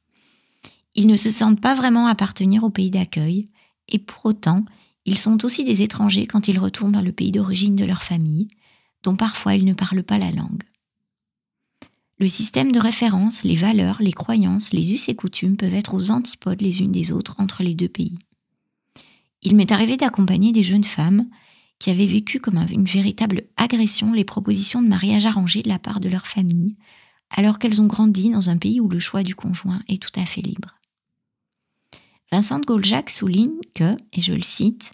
Ils 0.97 1.07
ne 1.07 1.17
se 1.17 1.31
sentent 1.31 1.61
pas 1.61 1.75
vraiment 1.75 2.07
appartenir 2.07 2.65
au 2.65 2.71
pays 2.71 2.91
d'accueil, 2.91 3.45
et 3.89 3.99
pour 3.99 4.27
autant, 4.27 4.65
ils 5.05 5.19
sont 5.19 5.45
aussi 5.45 5.63
des 5.63 5.83
étrangers 5.83 6.27
quand 6.27 6.49
ils 6.49 6.59
retournent 6.59 6.93
dans 6.93 7.03
le 7.03 7.13
pays 7.13 7.31
d'origine 7.31 7.77
de 7.77 7.85
leur 7.85 8.03
famille, 8.03 8.49
dont 9.05 9.15
parfois 9.15 9.55
ils 9.55 9.65
ne 9.65 9.75
parlent 9.75 10.03
pas 10.03 10.19
la 10.19 10.33
langue. 10.33 10.65
Le 12.19 12.29
système 12.29 12.73
de 12.73 12.81
référence, 12.81 13.43
les 13.43 13.57
valeurs, 13.57 14.01
les 14.01 14.13
croyances, 14.13 14.73
les 14.73 14.95
us 14.95 15.09
et 15.11 15.15
coutumes 15.15 15.59
peuvent 15.59 15.75
être 15.75 15.93
aux 15.93 16.11
antipodes 16.11 16.63
les 16.63 16.81
unes 16.81 16.93
des 16.93 17.13
autres 17.13 17.37
entre 17.39 17.63
les 17.63 17.75
deux 17.75 17.91
pays. 17.91 18.19
Il 19.43 19.55
m'est 19.55 19.71
arrivé 19.71 19.99
d'accompagner 19.99 20.53
des 20.53 20.63
jeunes 20.63 20.85
femmes 20.85 21.29
qui 21.79 21.91
avaient 21.91 22.07
vécu 22.07 22.41
comme 22.41 22.65
une 22.71 22.87
véritable 22.87 23.45
agression 23.59 24.15
les 24.15 24.25
propositions 24.25 24.81
de 24.81 24.89
mariage 24.89 25.27
arrangé 25.27 25.63
de 25.63 25.69
la 25.69 25.79
part 25.79 26.01
de 26.01 26.09
leur 26.09 26.27
famille, 26.27 26.77
alors 27.29 27.59
qu'elles 27.59 27.83
ont 27.83 27.87
grandi 27.87 28.31
dans 28.31 28.49
un 28.49 28.57
pays 28.57 28.81
où 28.81 28.89
le 28.89 28.99
choix 28.99 29.23
du 29.23 29.35
conjoint 29.35 29.83
est 29.89 30.03
tout 30.03 30.19
à 30.19 30.25
fait 30.25 30.41
libre. 30.41 30.77
Vincent 32.33 32.59
de 32.59 32.65
Goljac 32.65 33.11
souligne 33.11 33.61
que, 33.75 33.95
et 34.15 34.23
je 34.23 34.33
le 34.33 34.43
cite, 34.43 34.91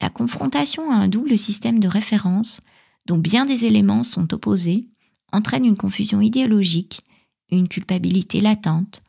la 0.00 0.10
confrontation 0.10 0.92
à 0.92 0.94
un 0.94 1.08
double 1.08 1.36
système 1.36 1.80
de 1.80 1.88
référence 1.88 2.60
dont 3.06 3.18
bien 3.18 3.46
des 3.46 3.64
éléments 3.64 4.04
sont 4.04 4.32
opposés, 4.32 4.88
entraîne 5.32 5.64
une 5.64 5.76
confusion 5.76 6.20
idéologique, 6.20 7.02
une 7.50 7.68
culpabilité 7.68 8.40
latente, 8.40 9.02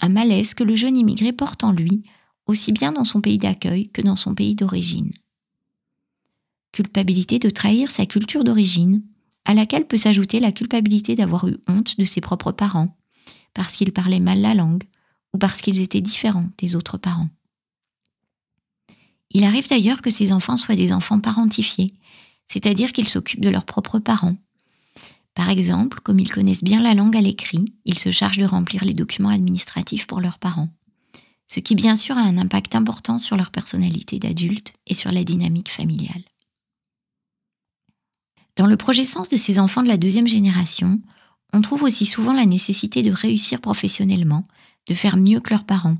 un 0.00 0.08
malaise 0.08 0.54
que 0.54 0.64
le 0.64 0.76
jeune 0.76 0.96
immigré 0.96 1.32
porte 1.32 1.64
en 1.64 1.72
lui, 1.72 2.02
aussi 2.46 2.72
bien 2.72 2.92
dans 2.92 3.04
son 3.04 3.20
pays 3.20 3.38
d'accueil 3.38 3.88
que 3.88 4.02
dans 4.02 4.16
son 4.16 4.34
pays 4.34 4.54
d'origine. 4.54 5.12
Culpabilité 6.72 7.38
de 7.38 7.50
trahir 7.50 7.90
sa 7.90 8.06
culture 8.06 8.44
d'origine, 8.44 9.02
à 9.44 9.54
laquelle 9.54 9.86
peut 9.86 9.96
s'ajouter 9.96 10.40
la 10.40 10.52
culpabilité 10.52 11.14
d'avoir 11.14 11.48
eu 11.48 11.56
honte 11.68 11.98
de 11.98 12.04
ses 12.04 12.20
propres 12.20 12.52
parents, 12.52 12.96
parce 13.52 13.76
qu'ils 13.76 13.92
parlaient 13.92 14.20
mal 14.20 14.40
la 14.40 14.54
langue 14.54 14.84
ou 15.32 15.38
parce 15.38 15.60
qu'ils 15.60 15.80
étaient 15.80 16.00
différents 16.00 16.48
des 16.58 16.76
autres 16.76 16.98
parents. 16.98 17.28
Il 19.30 19.44
arrive 19.44 19.68
d'ailleurs 19.68 20.02
que 20.02 20.10
ces 20.10 20.32
enfants 20.32 20.56
soient 20.56 20.76
des 20.76 20.92
enfants 20.92 21.20
parentifiés, 21.20 21.88
c'est-à-dire 22.46 22.92
qu'ils 22.92 23.08
s'occupent 23.08 23.40
de 23.40 23.48
leurs 23.48 23.64
propres 23.64 23.98
parents. 23.98 24.36
Par 25.34 25.50
exemple, 25.50 26.00
comme 26.00 26.20
ils 26.20 26.32
connaissent 26.32 26.62
bien 26.62 26.82
la 26.82 26.94
langue 26.94 27.16
à 27.16 27.20
l'écrit, 27.20 27.74
ils 27.84 27.98
se 27.98 28.10
chargent 28.10 28.38
de 28.38 28.44
remplir 28.44 28.84
les 28.84 28.94
documents 28.94 29.30
administratifs 29.30 30.06
pour 30.06 30.20
leurs 30.20 30.38
parents, 30.38 30.68
ce 31.48 31.60
qui 31.60 31.74
bien 31.74 31.96
sûr 31.96 32.16
a 32.16 32.22
un 32.22 32.38
impact 32.38 32.74
important 32.76 33.18
sur 33.18 33.36
leur 33.36 33.50
personnalité 33.50 34.18
d'adulte 34.18 34.72
et 34.86 34.94
sur 34.94 35.10
la 35.10 35.24
dynamique 35.24 35.70
familiale. 35.70 36.22
Dans 38.56 38.66
le 38.66 38.76
projet 38.76 39.04
sens 39.04 39.28
de 39.28 39.36
ces 39.36 39.58
enfants 39.58 39.82
de 39.82 39.88
la 39.88 39.96
deuxième 39.96 40.28
génération, 40.28 41.00
on 41.52 41.60
trouve 41.60 41.82
aussi 41.82 42.06
souvent 42.06 42.32
la 42.32 42.46
nécessité 42.46 43.02
de 43.02 43.10
réussir 43.10 43.60
professionnellement, 43.60 44.44
de 44.86 44.94
faire 44.94 45.16
mieux 45.16 45.40
que 45.40 45.50
leurs 45.50 45.64
parents, 45.64 45.96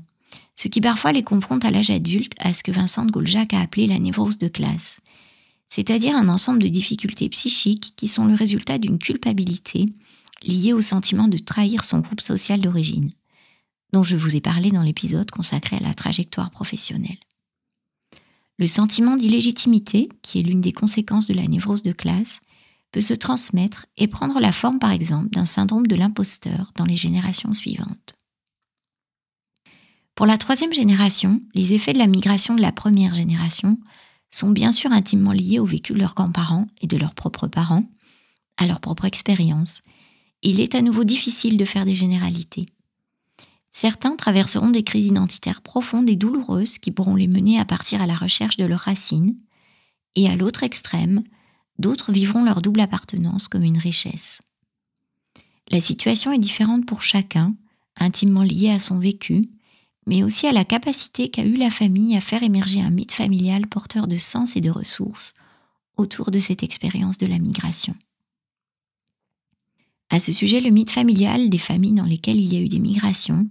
ce 0.53 0.69
qui 0.69 0.79
parfois 0.79 1.11
les 1.11 1.23
confronte 1.23 1.65
à 1.65 1.71
l'âge 1.71 1.89
adulte 1.89 2.33
à 2.39 2.53
ce 2.53 2.63
que 2.63 2.71
Vincent 2.71 3.05
de 3.05 3.55
a 3.55 3.61
appelé 3.61 3.87
la 3.87 3.99
névrose 3.99 4.37
de 4.37 4.47
classe, 4.47 4.99
c'est-à-dire 5.69 6.15
un 6.15 6.29
ensemble 6.29 6.63
de 6.63 6.67
difficultés 6.67 7.29
psychiques 7.29 7.93
qui 7.95 8.07
sont 8.07 8.25
le 8.25 8.35
résultat 8.35 8.77
d'une 8.77 8.99
culpabilité 8.99 9.85
liée 10.43 10.73
au 10.73 10.81
sentiment 10.81 11.27
de 11.27 11.37
trahir 11.37 11.83
son 11.83 11.99
groupe 11.99 12.21
social 12.21 12.61
d'origine, 12.61 13.09
dont 13.93 14.03
je 14.03 14.15
vous 14.15 14.35
ai 14.35 14.41
parlé 14.41 14.71
dans 14.71 14.83
l'épisode 14.83 15.31
consacré 15.31 15.77
à 15.77 15.81
la 15.81 15.93
trajectoire 15.93 16.51
professionnelle. 16.51 17.17
Le 18.57 18.67
sentiment 18.67 19.17
d'illégitimité, 19.17 20.09
qui 20.21 20.39
est 20.39 20.43
l'une 20.43 20.61
des 20.61 20.71
conséquences 20.71 21.27
de 21.27 21.33
la 21.33 21.47
névrose 21.47 21.83
de 21.83 21.91
classe, 21.91 22.39
peut 22.91 23.01
se 23.01 23.13
transmettre 23.13 23.87
et 23.97 24.07
prendre 24.07 24.39
la 24.39 24.53
forme 24.53 24.79
par 24.79 24.91
exemple 24.91 25.29
d'un 25.29 25.45
syndrome 25.45 25.87
de 25.87 25.95
l'imposteur 25.95 26.71
dans 26.77 26.85
les 26.85 26.95
générations 26.95 27.51
suivantes. 27.51 28.15
Pour 30.15 30.25
la 30.25 30.37
troisième 30.37 30.71
génération, 30.71 31.41
les 31.53 31.73
effets 31.73 31.91
de 31.91 31.97
la 31.97 32.07
migration 32.07 32.55
de 32.55 32.61
la 32.61 32.71
première 32.71 33.13
génération 33.13 33.77
sont 34.35 34.51
bien 34.51 34.73
sûr 34.73 34.91
intimement 34.91 35.31
liés 35.31 35.59
au 35.59 35.65
vécu 35.65 35.93
de 35.93 35.99
leurs 35.99 36.13
grands-parents 36.13 36.67
et 36.81 36.87
de 36.87 36.97
leurs 36.97 37.15
propres 37.15 37.47
parents, 37.47 37.89
à 38.57 38.67
leur 38.67 38.81
propre 38.81 39.05
expérience. 39.05 39.81
Il 40.41 40.59
est 40.59 40.75
à 40.75 40.81
nouveau 40.81 41.05
difficile 41.05 41.55
de 41.57 41.63
faire 41.63 41.85
des 41.85 41.95
généralités. 41.95 42.65
Certains 43.69 44.17
traverseront 44.17 44.71
des 44.71 44.83
crises 44.83 45.07
identitaires 45.07 45.61
profondes 45.61 46.09
et 46.09 46.17
douloureuses 46.17 46.77
qui 46.79 46.91
pourront 46.91 47.15
les 47.15 47.27
mener 47.27 47.59
à 47.59 47.65
partir 47.65 48.01
à 48.01 48.07
la 48.07 48.15
recherche 48.15 48.57
de 48.57 48.65
leurs 48.65 48.81
racines, 48.81 49.37
et 50.15 50.29
à 50.29 50.35
l'autre 50.35 50.63
extrême, 50.63 51.23
d'autres 51.79 52.11
vivront 52.11 52.43
leur 52.43 52.61
double 52.61 52.81
appartenance 52.81 53.47
comme 53.47 53.63
une 53.63 53.77
richesse. 53.77 54.39
La 55.69 55.79
situation 55.79 56.33
est 56.33 56.39
différente 56.39 56.85
pour 56.85 57.03
chacun, 57.03 57.55
intimement 57.95 58.43
liée 58.43 58.69
à 58.69 58.79
son 58.79 58.99
vécu, 58.99 59.41
mais 60.05 60.23
aussi 60.23 60.47
à 60.47 60.51
la 60.51 60.65
capacité 60.65 61.29
qu'a 61.29 61.43
eue 61.43 61.57
la 61.57 61.69
famille 61.69 62.15
à 62.15 62.21
faire 62.21 62.43
émerger 62.43 62.81
un 62.81 62.91
mythe 62.91 63.11
familial 63.11 63.67
porteur 63.67 64.07
de 64.07 64.17
sens 64.17 64.55
et 64.55 64.61
de 64.61 64.69
ressources 64.69 65.33
autour 65.97 66.31
de 66.31 66.39
cette 66.39 66.63
expérience 66.63 67.17
de 67.17 67.25
la 67.25 67.39
migration. 67.39 67.95
À 70.09 70.19
ce 70.19 70.31
sujet, 70.31 70.59
le 70.59 70.69
mythe 70.69 70.91
familial 70.91 71.49
des 71.49 71.57
familles 71.57 71.93
dans 71.93 72.05
lesquelles 72.05 72.39
il 72.39 72.53
y 72.53 72.57
a 72.57 72.61
eu 72.61 72.69
des 72.69 72.79
migrations 72.79 73.47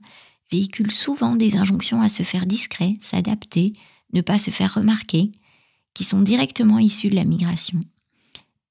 véhicule 0.51 0.93
souvent 0.93 1.37
des 1.37 1.57
injonctions 1.57 2.01
à 2.01 2.09
se 2.09 2.23
faire 2.23 2.47
discret, 2.47 2.97
s'adapter, 3.01 3.73
ne 4.13 4.21
pas 4.21 4.39
se 4.39 4.51
faire 4.51 4.75
remarquer, 4.75 5.33
qui 5.95 6.05
sont 6.05 6.23
directement 6.23 6.79
issues 6.79 7.11
de 7.11 7.17
la 7.17 7.25
migration, 7.25 7.81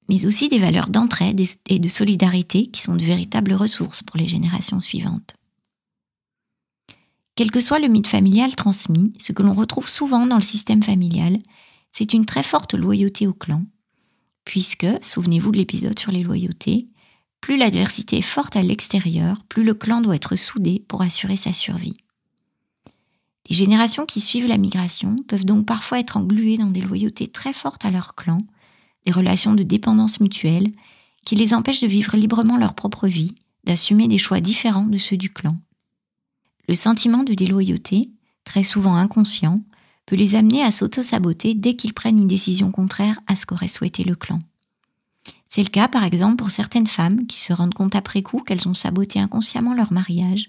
mais 0.08 0.26
aussi 0.26 0.48
des 0.48 0.58
valeurs 0.58 0.88
d'entraide 0.88 1.42
et 1.68 1.78
de 1.78 1.88
solidarité 1.88 2.68
qui 2.68 2.82
sont 2.82 2.96
de 2.96 3.04
véritables 3.04 3.54
ressources 3.54 4.02
pour 4.02 4.16
les 4.16 4.28
générations 4.28 4.80
suivantes. 4.80 5.34
Quel 7.36 7.50
que 7.50 7.60
soit 7.60 7.80
le 7.80 7.88
mythe 7.88 8.06
familial 8.06 8.54
transmis, 8.54 9.12
ce 9.18 9.32
que 9.32 9.42
l'on 9.42 9.54
retrouve 9.54 9.88
souvent 9.88 10.26
dans 10.26 10.36
le 10.36 10.42
système 10.42 10.82
familial, 10.82 11.38
c'est 11.90 12.12
une 12.12 12.26
très 12.26 12.44
forte 12.44 12.74
loyauté 12.74 13.26
au 13.26 13.32
clan, 13.32 13.64
puisque, 14.44 14.86
souvenez-vous 15.00 15.50
de 15.50 15.58
l'épisode 15.58 15.98
sur 15.98 16.12
les 16.12 16.22
loyautés, 16.22 16.88
plus 17.40 17.56
l'adversité 17.56 18.18
est 18.18 18.22
forte 18.22 18.56
à 18.56 18.62
l'extérieur, 18.62 19.42
plus 19.48 19.64
le 19.64 19.74
clan 19.74 20.00
doit 20.00 20.14
être 20.14 20.36
soudé 20.36 20.84
pour 20.86 21.02
assurer 21.02 21.36
sa 21.36 21.52
survie. 21.52 21.96
Les 23.50 23.56
générations 23.56 24.06
qui 24.06 24.20
suivent 24.20 24.48
la 24.48 24.56
migration 24.56 25.16
peuvent 25.28 25.44
donc 25.44 25.66
parfois 25.66 25.98
être 25.98 26.16
engluées 26.16 26.56
dans 26.56 26.70
des 26.70 26.80
loyautés 26.80 27.26
très 27.26 27.52
fortes 27.52 27.84
à 27.84 27.90
leur 27.90 28.14
clan, 28.14 28.38
des 29.04 29.12
relations 29.12 29.54
de 29.54 29.62
dépendance 29.62 30.20
mutuelle, 30.20 30.70
qui 31.26 31.34
les 31.34 31.52
empêchent 31.52 31.82
de 31.82 31.86
vivre 31.86 32.16
librement 32.16 32.56
leur 32.56 32.74
propre 32.74 33.08
vie, 33.08 33.34
d'assumer 33.64 34.08
des 34.08 34.18
choix 34.18 34.40
différents 34.40 34.86
de 34.86 34.98
ceux 34.98 35.16
du 35.16 35.30
clan. 35.30 35.56
Le 36.68 36.74
sentiment 36.74 37.22
de 37.22 37.34
déloyauté, 37.34 38.10
très 38.44 38.62
souvent 38.62 38.96
inconscient, 38.96 39.56
peut 40.06 40.16
les 40.16 40.34
amener 40.34 40.62
à 40.62 40.70
s'auto-saboter 40.70 41.54
dès 41.54 41.76
qu'ils 41.76 41.94
prennent 41.94 42.18
une 42.18 42.26
décision 42.26 42.70
contraire 42.70 43.20
à 43.26 43.36
ce 43.36 43.46
qu'aurait 43.46 43.68
souhaité 43.68 44.04
le 44.04 44.14
clan. 44.14 44.38
C'est 45.46 45.62
le 45.62 45.68
cas 45.68 45.88
par 45.88 46.04
exemple 46.04 46.36
pour 46.36 46.50
certaines 46.50 46.86
femmes 46.86 47.26
qui 47.26 47.38
se 47.40 47.52
rendent 47.52 47.74
compte 47.74 47.94
après 47.94 48.22
coup 48.22 48.40
qu'elles 48.40 48.68
ont 48.68 48.74
saboté 48.74 49.20
inconsciemment 49.20 49.74
leur 49.74 49.92
mariage 49.92 50.46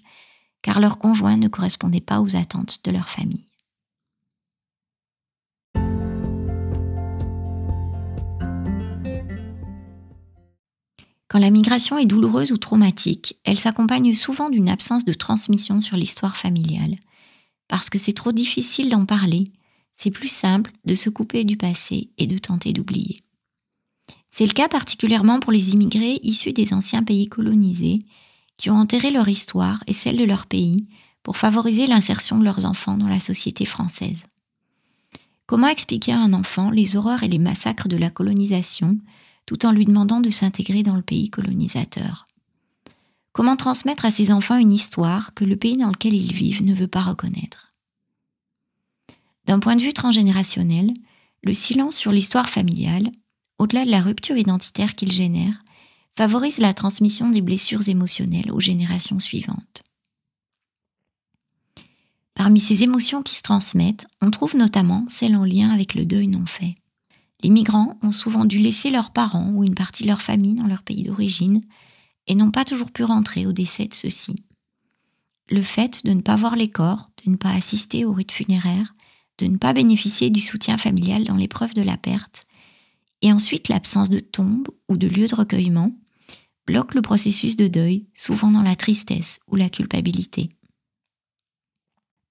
car 0.61 0.79
leur 0.79 0.97
conjoint 0.97 1.37
ne 1.37 1.47
correspondait 1.47 2.01
pas 2.01 2.21
aux 2.21 2.35
attentes 2.35 2.79
de 2.83 2.91
leur 2.91 3.07
famille. 3.07 3.45
Quand 11.35 11.41
la 11.41 11.51
migration 11.51 11.97
est 11.97 12.05
douloureuse 12.05 12.53
ou 12.53 12.57
traumatique, 12.57 13.37
elle 13.43 13.59
s'accompagne 13.59 14.13
souvent 14.13 14.49
d'une 14.49 14.69
absence 14.69 15.03
de 15.03 15.11
transmission 15.11 15.81
sur 15.81 15.97
l'histoire 15.97 16.37
familiale. 16.37 16.95
Parce 17.67 17.89
que 17.89 17.97
c'est 17.97 18.13
trop 18.13 18.31
difficile 18.31 18.87
d'en 18.87 19.05
parler, 19.05 19.43
c'est 19.91 20.11
plus 20.11 20.29
simple 20.29 20.71
de 20.85 20.95
se 20.95 21.09
couper 21.09 21.43
du 21.43 21.57
passé 21.57 22.09
et 22.17 22.25
de 22.25 22.37
tenter 22.37 22.71
d'oublier. 22.71 23.17
C'est 24.29 24.45
le 24.45 24.53
cas 24.53 24.69
particulièrement 24.69 25.41
pour 25.41 25.51
les 25.51 25.73
immigrés 25.73 26.21
issus 26.23 26.53
des 26.53 26.73
anciens 26.73 27.03
pays 27.03 27.27
colonisés, 27.27 27.99
qui 28.55 28.69
ont 28.69 28.79
enterré 28.79 29.11
leur 29.11 29.27
histoire 29.27 29.83
et 29.87 29.93
celle 29.93 30.15
de 30.15 30.23
leur 30.23 30.45
pays 30.45 30.87
pour 31.21 31.35
favoriser 31.35 31.85
l'insertion 31.85 32.37
de 32.37 32.45
leurs 32.45 32.63
enfants 32.63 32.95
dans 32.95 33.09
la 33.09 33.19
société 33.19 33.65
française. 33.65 34.23
Comment 35.47 35.67
expliquer 35.67 36.13
à 36.13 36.19
un 36.21 36.31
enfant 36.31 36.69
les 36.69 36.95
horreurs 36.95 37.23
et 37.23 37.27
les 37.27 37.39
massacres 37.39 37.89
de 37.89 37.97
la 37.97 38.09
colonisation 38.09 38.97
tout 39.45 39.65
en 39.65 39.71
lui 39.71 39.85
demandant 39.85 40.19
de 40.19 40.29
s'intégrer 40.29 40.83
dans 40.83 40.95
le 40.95 41.01
pays 41.01 41.29
colonisateur. 41.29 42.27
Comment 43.31 43.57
transmettre 43.57 44.05
à 44.05 44.11
ses 44.11 44.31
enfants 44.31 44.57
une 44.57 44.71
histoire 44.71 45.33
que 45.33 45.43
le 45.43 45.57
pays 45.57 45.77
dans 45.77 45.89
lequel 45.89 46.13
ils 46.13 46.33
vivent 46.33 46.63
ne 46.63 46.73
veut 46.73 46.87
pas 46.87 47.03
reconnaître? 47.03 47.73
D'un 49.45 49.59
point 49.59 49.75
de 49.75 49.81
vue 49.81 49.93
transgénérationnel, 49.93 50.93
le 51.43 51.53
silence 51.53 51.95
sur 51.95 52.11
l'histoire 52.11 52.49
familiale, 52.49 53.11
au-delà 53.59 53.85
de 53.85 53.91
la 53.91 54.01
rupture 54.01 54.37
identitaire 54.37 54.95
qu'il 54.95 55.11
génère, 55.11 55.63
favorise 56.17 56.59
la 56.59 56.73
transmission 56.73 57.29
des 57.29 57.41
blessures 57.41 57.87
émotionnelles 57.87 58.51
aux 58.51 58.59
générations 58.59 59.19
suivantes. 59.19 59.83
Parmi 62.33 62.59
ces 62.59 62.83
émotions 62.83 63.21
qui 63.21 63.35
se 63.35 63.41
transmettent, 63.41 64.07
on 64.21 64.31
trouve 64.31 64.55
notamment 64.55 65.05
celles 65.07 65.35
en 65.35 65.45
lien 65.45 65.69
avec 65.69 65.93
le 65.93 66.05
deuil 66.05 66.27
non 66.27 66.45
fait. 66.45 66.75
Les 67.45 67.51
migrants 67.51 67.95
ont 68.01 68.11
souvent 68.11 68.43
dû 68.43 68.57
laisser 68.57 68.89
leurs 68.89 69.11
parents 69.11 69.51
ou 69.51 69.63
une 69.63 69.75
partie 69.75 70.01
de 70.01 70.07
leur 70.07 70.23
famille 70.23 70.55
dans 70.55 70.65
leur 70.65 70.81
pays 70.81 71.03
d'origine 71.03 71.61
et 72.25 72.33
n'ont 72.33 72.49
pas 72.49 72.65
toujours 72.65 72.89
pu 72.89 73.03
rentrer 73.03 73.45
au 73.45 73.51
décès 73.51 73.85
de 73.85 73.93
ceux-ci. 73.93 74.35
Le 75.51 75.61
fait 75.61 76.03
de 76.03 76.13
ne 76.13 76.21
pas 76.21 76.37
voir 76.37 76.55
les 76.55 76.71
corps, 76.71 77.11
de 77.23 77.29
ne 77.29 77.35
pas 77.35 77.51
assister 77.51 78.03
au 78.03 78.13
rite 78.13 78.31
funéraire, 78.31 78.95
de 79.37 79.45
ne 79.45 79.57
pas 79.57 79.73
bénéficier 79.73 80.31
du 80.31 80.41
soutien 80.41 80.79
familial 80.79 81.23
dans 81.23 81.35
l'épreuve 81.35 81.75
de 81.75 81.83
la 81.83 81.97
perte, 81.97 82.45
et 83.21 83.31
ensuite 83.31 83.67
l'absence 83.67 84.09
de 84.09 84.21
tombe 84.21 84.67
ou 84.89 84.97
de 84.97 85.07
lieu 85.07 85.27
de 85.27 85.35
recueillement, 85.35 85.95
bloque 86.65 86.95
le 86.95 87.03
processus 87.03 87.57
de 87.57 87.67
deuil, 87.67 88.07
souvent 88.15 88.49
dans 88.49 88.63
la 88.63 88.75
tristesse 88.75 89.39
ou 89.47 89.55
la 89.55 89.69
culpabilité. 89.69 90.49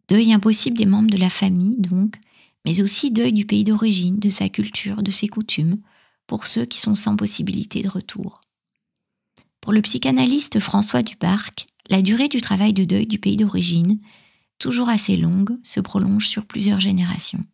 Deuil 0.08 0.32
impossible 0.32 0.76
des 0.76 0.86
membres 0.86 1.12
de 1.12 1.18
la 1.18 1.30
famille, 1.30 1.76
donc, 1.78 2.18
mais 2.64 2.80
aussi 2.80 3.10
deuil 3.10 3.32
du 3.32 3.44
pays 3.44 3.64
d'origine, 3.64 4.18
de 4.18 4.30
sa 4.30 4.48
culture, 4.48 5.02
de 5.02 5.10
ses 5.10 5.28
coutumes, 5.28 5.78
pour 6.26 6.46
ceux 6.46 6.64
qui 6.64 6.80
sont 6.80 6.94
sans 6.94 7.16
possibilité 7.16 7.82
de 7.82 7.88
retour. 7.88 8.40
Pour 9.60 9.72
le 9.72 9.82
psychanalyste 9.82 10.58
François 10.58 11.02
Dubarc, 11.02 11.66
la 11.88 12.02
durée 12.02 12.28
du 12.28 12.40
travail 12.40 12.72
de 12.72 12.84
deuil 12.84 13.06
du 13.06 13.18
pays 13.18 13.36
d'origine, 13.36 14.00
toujours 14.58 14.88
assez 14.88 15.16
longue, 15.16 15.58
se 15.62 15.80
prolonge 15.80 16.26
sur 16.26 16.46
plusieurs 16.46 16.80
générations. 16.80 17.44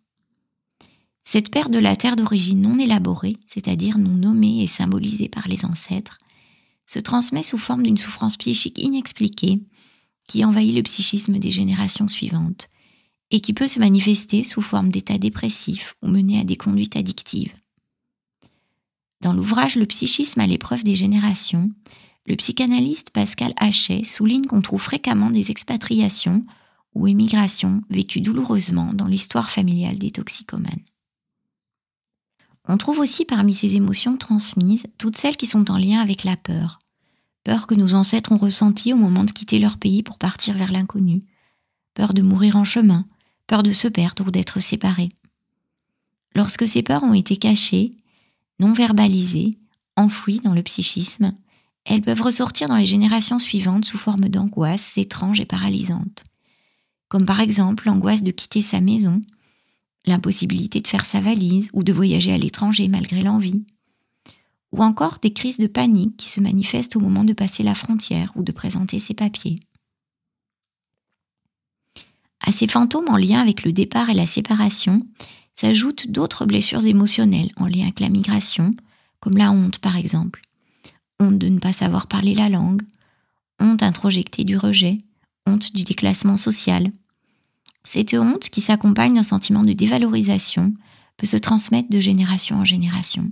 Cette 1.25 1.51
perte 1.51 1.71
de 1.71 1.79
la 1.79 1.97
terre 1.97 2.17
d'origine 2.17 2.61
non 2.61 2.79
élaborée, 2.79 3.37
c'est-à-dire 3.47 3.99
non 3.99 4.11
nommée 4.11 4.63
et 4.63 4.67
symbolisée 4.67 5.29
par 5.29 5.49
les 5.49 5.65
ancêtres, 5.65 6.19
se 6.87 6.99
transmet 6.99 7.43
sous 7.43 7.59
forme 7.59 7.85
d'une 7.85 7.97
souffrance 7.97 8.37
psychique 8.37 8.79
inexpliquée 8.79 9.61
qui 10.27 10.45
envahit 10.45 10.75
le 10.75 10.83
psychisme 10.83 11.39
des 11.39 11.51
générations 11.51 12.09
suivantes 12.09 12.69
et 13.31 13.41
qui 13.41 13.53
peut 13.53 13.69
se 13.69 13.79
manifester 13.79 14.45
sous 14.45 14.63
forme 14.63 14.91
d'états 14.91 15.19
dépressifs 15.19 15.95
ou 16.03 16.09
mener 16.09 16.41
à 16.41 16.45
des 16.45 16.57
conduites 16.57 16.97
addictives. 16.97 17.53
Dans 19.21 19.33
l'ouvrage 19.33 19.77
Le 19.77 19.87
psychisme 19.87 20.41
à 20.41 20.47
l'épreuve 20.47 20.83
des 20.83 20.97
générations, 20.97 21.71
le 22.27 22.37
psychanalyste 22.37 23.11
Pascal 23.11 23.53
Hachet 23.57 24.05
souligne 24.05 24.47
qu'on 24.47 24.63
trouve 24.63 24.83
fréquemment 24.83 25.31
des 25.31 25.51
expatriations 25.51 26.45
ou 26.95 27.07
émigrations 27.07 27.83
vécues 27.91 28.21
douloureusement 28.21 28.93
dans 28.95 29.07
l'histoire 29.07 29.51
familiale 29.51 29.99
des 29.99 30.11
toxicomanes. 30.11 30.83
On 32.69 32.77
trouve 32.77 32.99
aussi 32.99 33.25
parmi 33.25 33.55
ces 33.55 33.77
émotions 33.77 34.17
transmises 34.17 34.87
toutes 34.99 35.17
celles 35.17 35.37
qui 35.37 35.47
sont 35.47 35.71
en 35.71 35.79
lien 35.79 36.01
avec 36.01 36.25
la 36.25 36.37
peur. 36.37 36.79
Peur 37.43 37.67
que 37.67 37.75
nos 37.75 37.95
ancêtres 37.95 38.33
ont 38.33 38.37
ressentie 38.37 38.93
au 38.93 38.97
moment 38.97 39.25
de 39.25 39.33
quitter 39.33 39.59
leur 39.59 39.79
pays 39.79 40.03
pour 40.03 40.19
partir 40.19 40.57
vers 40.57 40.73
l'inconnu. 40.73 41.23
Peur 41.95 42.13
de 42.15 42.23
mourir 42.23 42.57
en 42.57 42.65
chemin, 42.65 43.07
peur 43.51 43.65
de 43.65 43.73
se 43.73 43.89
perdre 43.89 44.29
ou 44.29 44.31
d'être 44.31 44.61
séparé. 44.61 45.09
Lorsque 46.37 46.69
ces 46.69 46.85
peurs 46.85 47.03
ont 47.03 47.15
été 47.15 47.37
cachées, 47.37 47.97
non 48.61 48.73
verbalisées, 48.73 49.59
enfouies 49.97 50.39
dans 50.39 50.55
le 50.55 50.63
psychisme, 50.63 51.35
elles 51.85 52.01
peuvent 52.01 52.23
ressortir 52.23 52.69
dans 52.69 52.77
les 52.77 52.87
générations 52.87 53.41
suivantes 53.41 53.85
sous 53.85 53.99
forme 53.99 54.29
d'angoisses 54.29 54.97
étranges 54.97 55.41
et 55.41 55.47
paralysantes. 55.47 56.23
comme 57.09 57.27
par 57.27 57.41
exemple 57.41 57.89
l'angoisse 57.89 58.23
de 58.23 58.31
quitter 58.31 58.63
sa 58.63 58.81
maison, 58.81 59.21
l'impossibilité 60.07 60.81
de 60.81 60.87
faire 60.87 61.05
sa 61.05 61.21
valise 61.21 61.71
ou 61.73 61.83
de 61.83 61.93
voyager 61.93 62.33
à 62.33 62.39
l'étranger 62.39 62.87
malgré 62.87 63.25
l'envie, 63.25 63.65
ou 64.71 64.85
encore 64.85 65.19
des 65.21 65.33
crises 65.33 65.59
de 65.59 65.67
panique 65.67 66.17
qui 66.17 66.29
se 66.29 66.41
manifestent 66.41 66.95
au 66.95 67.01
moment 67.01 67.25
de 67.25 67.33
passer 67.33 67.65
la 67.65 67.75
frontière 67.75 68.31
ou 68.37 68.45
de 68.45 68.53
présenter 68.53 69.01
ses 69.01 69.15
papiers. 69.15 69.57
À 72.41 72.53
ces 72.53 72.67
fantômes 72.67 73.09
en 73.09 73.17
lien 73.17 73.41
avec 73.41 73.65
le 73.65 73.73
départ 73.73 74.11
et 74.11 74.15
la 74.15 74.27
séparation 74.27 75.01
s'ajoutent 75.55 76.11
d'autres 76.11 76.47
blessures 76.47 76.87
émotionnelles 76.87 77.51
en 77.57 77.67
lien 77.67 77.83
avec 77.83 78.01
la 78.01 78.09
migration, 78.09 78.71
comme 79.21 79.37
la 79.37 79.51
honte 79.51 79.79
par 79.79 79.97
exemple. 79.97 80.43
Honte 81.19 81.39
de 81.39 81.49
ne 81.49 81.59
pas 81.59 81.75
savoir 81.75 82.07
parler 82.07 82.35
la 82.35 82.49
langue, 82.49 82.83
honte 83.61 83.83
introjectée 83.83 84.45
du 84.45 84.57
rejet, 84.57 84.97
honte 85.47 85.75
du 85.75 85.85
déclassement 85.85 86.39
social. 86.39 86.91
Cette 87.83 88.15
honte, 88.15 88.49
qui 88.49 88.61
s'accompagne 88.61 89.15
d'un 89.15 89.23
sentiment 89.23 89.63
de 89.63 89.73
dévalorisation, 89.73 90.73
peut 91.17 91.27
se 91.27 91.37
transmettre 91.37 91.91
de 91.91 92.01
génération 92.01 92.57
en 92.57 92.65
génération. 92.65 93.29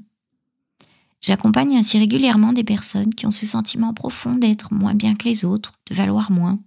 J'accompagne 1.20 1.76
ainsi 1.76 1.98
régulièrement 1.98 2.52
des 2.52 2.64
personnes 2.64 3.14
qui 3.14 3.26
ont 3.26 3.30
ce 3.30 3.46
sentiment 3.46 3.92
profond 3.92 4.34
d'être 4.34 4.72
moins 4.72 4.94
bien 4.94 5.14
que 5.16 5.28
les 5.28 5.44
autres, 5.44 5.72
de 5.90 5.94
valoir 5.94 6.30
moins, 6.30 6.60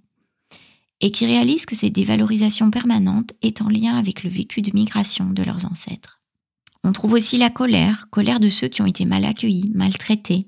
et 1.02 1.12
qui 1.12 1.26
réalisent 1.26 1.66
que 1.66 1.76
cette 1.76 1.94
dévalorisation 1.94 2.70
permanente 2.72 3.34
est 3.42 3.62
en 3.62 3.70
lien 3.70 3.96
avec 3.96 4.24
le 4.24 4.30
vécu 4.30 4.62
de 4.62 4.72
migration 4.74 5.32
de 5.32 5.44
leurs 5.44 5.66
ancêtres. 5.66 6.22
On 6.84 6.94
trouve 6.94 7.14
aussi 7.14 7.38
la 7.38 7.50
colère, 7.50 8.08
colère 8.12 8.40
de 8.40 8.50
ceux 8.50 8.68
qui 8.68 8.82
ont 8.82 8.88
été 8.88 9.06
mal 9.06 9.26
accueillis, 9.26 9.70
maltraités. 9.74 10.48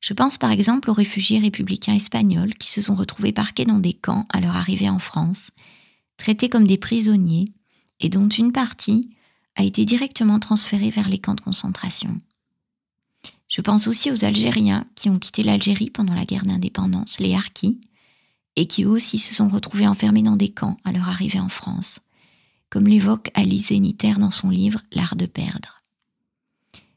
Je 0.00 0.12
pense 0.12 0.38
par 0.38 0.50
exemple 0.50 0.90
aux 0.90 0.94
réfugiés 0.94 1.38
républicains 1.38 1.94
espagnols 1.94 2.54
qui 2.54 2.68
se 2.68 2.82
sont 2.82 2.96
retrouvés 2.96 3.32
parqués 3.32 3.64
dans 3.64 3.78
des 3.78 3.92
camps 3.92 4.24
à 4.28 4.40
leur 4.40 4.56
arrivée 4.56 4.90
en 4.90 4.98
France, 4.98 5.50
traités 6.16 6.48
comme 6.48 6.66
des 6.66 6.78
prisonniers, 6.78 7.46
et 8.00 8.08
dont 8.08 8.28
une 8.28 8.52
partie 8.52 9.10
a 9.54 9.62
été 9.62 9.84
directement 9.84 10.40
transférée 10.40 10.90
vers 10.90 11.08
les 11.08 11.18
camps 11.18 11.34
de 11.34 11.40
concentration. 11.40 12.18
Je 13.48 13.60
pense 13.60 13.86
aussi 13.86 14.10
aux 14.10 14.24
Algériens 14.24 14.86
qui 14.96 15.08
ont 15.08 15.18
quitté 15.18 15.42
l'Algérie 15.42 15.90
pendant 15.90 16.14
la 16.14 16.24
guerre 16.24 16.44
d'indépendance, 16.44 17.20
les 17.20 17.34
Harkis, 17.34 17.80
et 18.56 18.66
qui 18.66 18.84
aussi 18.84 19.18
se 19.18 19.34
sont 19.34 19.48
retrouvés 19.48 19.86
enfermés 19.86 20.22
dans 20.22 20.36
des 20.36 20.50
camps 20.50 20.76
à 20.84 20.92
leur 20.92 21.08
arrivée 21.08 21.40
en 21.40 21.48
France, 21.48 22.00
comme 22.70 22.86
l'évoque 22.86 23.30
Alice 23.34 23.68
Zénitaire 23.68 24.18
dans 24.18 24.30
son 24.30 24.50
livre 24.50 24.80
L'art 24.92 25.16
de 25.16 25.26
perdre. 25.26 25.78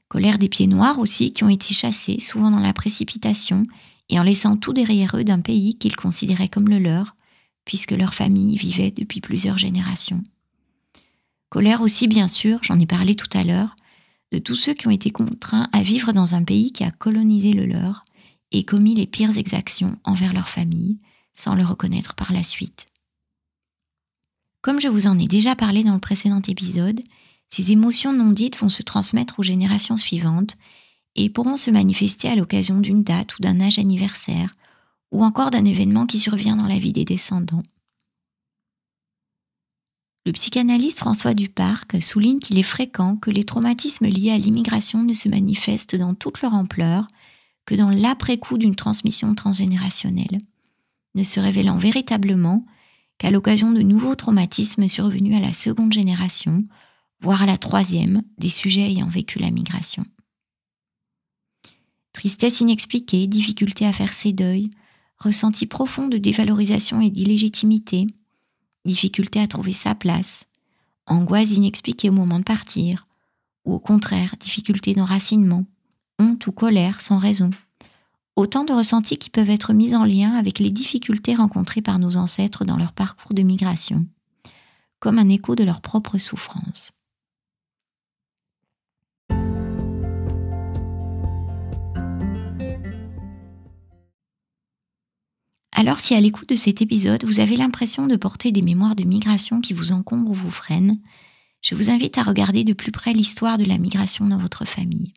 Colère 0.07 0.37
des 0.37 0.49
pieds 0.49 0.67
noirs 0.67 0.99
aussi 0.99 1.33
qui 1.33 1.43
ont 1.43 1.49
été 1.49 1.73
chassés, 1.73 2.19
souvent 2.19 2.51
dans 2.51 2.59
la 2.59 2.73
précipitation, 2.73 3.63
et 4.09 4.19
en 4.19 4.23
laissant 4.23 4.55
tout 4.55 4.73
derrière 4.73 5.17
eux 5.17 5.23
d'un 5.23 5.41
pays 5.41 5.75
qu'ils 5.75 5.95
considéraient 5.95 6.47
comme 6.47 6.69
le 6.69 6.79
leur, 6.79 7.15
puisque 7.65 7.91
leur 7.91 8.13
famille 8.13 8.57
vivait 8.57 8.91
depuis 8.91 9.19
plusieurs 9.19 9.57
générations. 9.57 10.23
Colère 11.49 11.81
aussi, 11.81 12.07
bien 12.07 12.27
sûr, 12.27 12.59
j'en 12.61 12.79
ai 12.79 12.85
parlé 12.85 13.15
tout 13.15 13.29
à 13.33 13.43
l'heure, 13.43 13.75
de 14.31 14.37
tous 14.39 14.55
ceux 14.55 14.73
qui 14.73 14.87
ont 14.87 14.91
été 14.91 15.09
contraints 15.09 15.69
à 15.71 15.81
vivre 15.81 16.11
dans 16.11 16.35
un 16.35 16.43
pays 16.43 16.71
qui 16.71 16.83
a 16.83 16.91
colonisé 16.91 17.53
le 17.53 17.65
leur 17.65 18.05
et 18.51 18.63
commis 18.63 18.95
les 18.95 19.07
pires 19.07 19.37
exactions 19.37 19.97
envers 20.03 20.33
leur 20.33 20.49
famille, 20.49 20.99
sans 21.35 21.53
le 21.53 21.63
reconnaître 21.63 22.15
par 22.15 22.33
la 22.33 22.43
suite. 22.43 22.85
Comme 24.61 24.81
je 24.81 24.87
vous 24.87 25.05
en 25.05 25.19
ai 25.19 25.27
déjà 25.27 25.55
parlé 25.55 25.83
dans 25.83 25.93
le 25.93 25.99
précédent 25.99 26.41
épisode, 26.47 26.99
ces 27.47 27.71
émotions 27.71 28.13
non 28.13 28.31
dites 28.31 28.57
vont 28.57 28.69
se 28.69 28.81
transmettre 28.81 29.39
aux 29.39 29.43
générations 29.43 29.97
suivantes 29.97 30.57
et 31.15 31.29
pourront 31.29 31.57
se 31.57 31.69
manifester 31.71 32.27
à 32.27 32.35
l'occasion 32.35 32.79
d'une 32.79 33.03
date 33.03 33.37
ou 33.37 33.41
d'un 33.41 33.61
âge 33.61 33.79
anniversaire, 33.79 34.51
ou 35.11 35.23
encore 35.23 35.51
d'un 35.51 35.65
événement 35.65 36.05
qui 36.05 36.19
survient 36.19 36.55
dans 36.55 36.67
la 36.67 36.79
vie 36.79 36.93
des 36.93 37.05
descendants. 37.05 37.61
Le 40.25 40.31
psychanalyste 40.31 40.97
François 40.97 41.35
Duparc 41.35 42.01
souligne 42.01 42.39
qu'il 42.39 42.57
est 42.57 42.63
fréquent 42.63 43.15
que 43.15 43.29
les 43.29 43.43
traumatismes 43.43 44.07
liés 44.07 44.31
à 44.31 44.39
l'immigration 44.39 45.03
ne 45.03 45.13
se 45.13 45.29
manifestent 45.29 45.95
dans 45.95 46.15
toute 46.15 46.41
leur 46.41 46.55
ampleur 46.55 47.05
que 47.65 47.75
dans 47.75 47.91
l'après-coup 47.91 48.57
d'une 48.57 48.75
transmission 48.75 49.35
transgénérationnelle, 49.35 50.39
ne 51.15 51.23
se 51.23 51.39
révélant 51.39 51.77
véritablement 51.77 52.65
qu'à 53.17 53.31
l'occasion 53.31 53.71
de 53.71 53.81
nouveaux 53.81 54.15
traumatismes 54.15 54.87
survenus 54.87 55.35
à 55.35 55.39
la 55.39 55.53
seconde 55.53 55.93
génération, 55.93 56.65
voire 57.21 57.41
à 57.41 57.45
la 57.45 57.57
troisième, 57.57 58.23
des 58.37 58.49
sujets 58.49 58.89
ayant 58.91 59.07
vécu 59.07 59.39
la 59.39 59.51
migration. 59.51 60.05
Tristesse 62.13 62.61
inexpliquée, 62.61 63.27
difficulté 63.27 63.85
à 63.85 63.93
faire 63.93 64.13
ses 64.13 64.33
deuils, 64.33 64.69
ressenti 65.17 65.65
profond 65.65 66.07
de 66.07 66.17
dévalorisation 66.17 67.01
et 67.01 67.09
d'illégitimité, 67.09 68.07
difficulté 68.85 69.39
à 69.39 69.47
trouver 69.47 69.73
sa 69.73 69.95
place, 69.95 70.45
angoisse 71.07 71.51
inexpliquée 71.51 72.09
au 72.09 72.13
moment 72.13 72.39
de 72.39 72.43
partir, 72.43 73.07
ou 73.65 73.73
au 73.73 73.79
contraire, 73.79 74.35
difficulté 74.39 74.93
d'enracinement, 74.93 75.63
honte 76.19 76.47
ou 76.47 76.51
colère 76.51 77.01
sans 77.01 77.17
raison. 77.17 77.49
Autant 78.35 78.65
de 78.65 78.73
ressentis 78.73 79.17
qui 79.17 79.29
peuvent 79.29 79.49
être 79.49 79.71
mis 79.71 79.95
en 79.95 80.03
lien 80.03 80.33
avec 80.33 80.59
les 80.59 80.69
difficultés 80.69 81.35
rencontrées 81.35 81.81
par 81.81 81.99
nos 81.99 82.17
ancêtres 82.17 82.65
dans 82.65 82.75
leur 82.75 82.91
parcours 82.91 83.33
de 83.33 83.43
migration, 83.43 84.05
comme 84.99 85.19
un 85.19 85.29
écho 85.29 85.55
de 85.55 85.63
leur 85.63 85.79
propre 85.79 86.17
souffrance. 86.17 86.91
Alors 95.77 95.99
si 96.01 96.13
à 96.13 96.19
l'écoute 96.19 96.49
de 96.49 96.55
cet 96.55 96.81
épisode, 96.81 97.23
vous 97.23 97.39
avez 97.39 97.55
l'impression 97.55 98.07
de 98.07 98.15
porter 98.17 98.51
des 98.51 98.61
mémoires 98.61 98.95
de 98.95 99.03
migration 99.03 99.61
qui 99.61 99.73
vous 99.73 99.93
encombrent 99.93 100.31
ou 100.31 100.33
vous 100.33 100.49
freinent, 100.49 100.99
je 101.61 101.75
vous 101.75 101.89
invite 101.89 102.17
à 102.17 102.23
regarder 102.23 102.65
de 102.65 102.73
plus 102.73 102.91
près 102.91 103.13
l'histoire 103.13 103.57
de 103.57 103.65
la 103.65 103.77
migration 103.77 104.25
dans 104.27 104.37
votre 104.37 104.65
famille. 104.65 105.13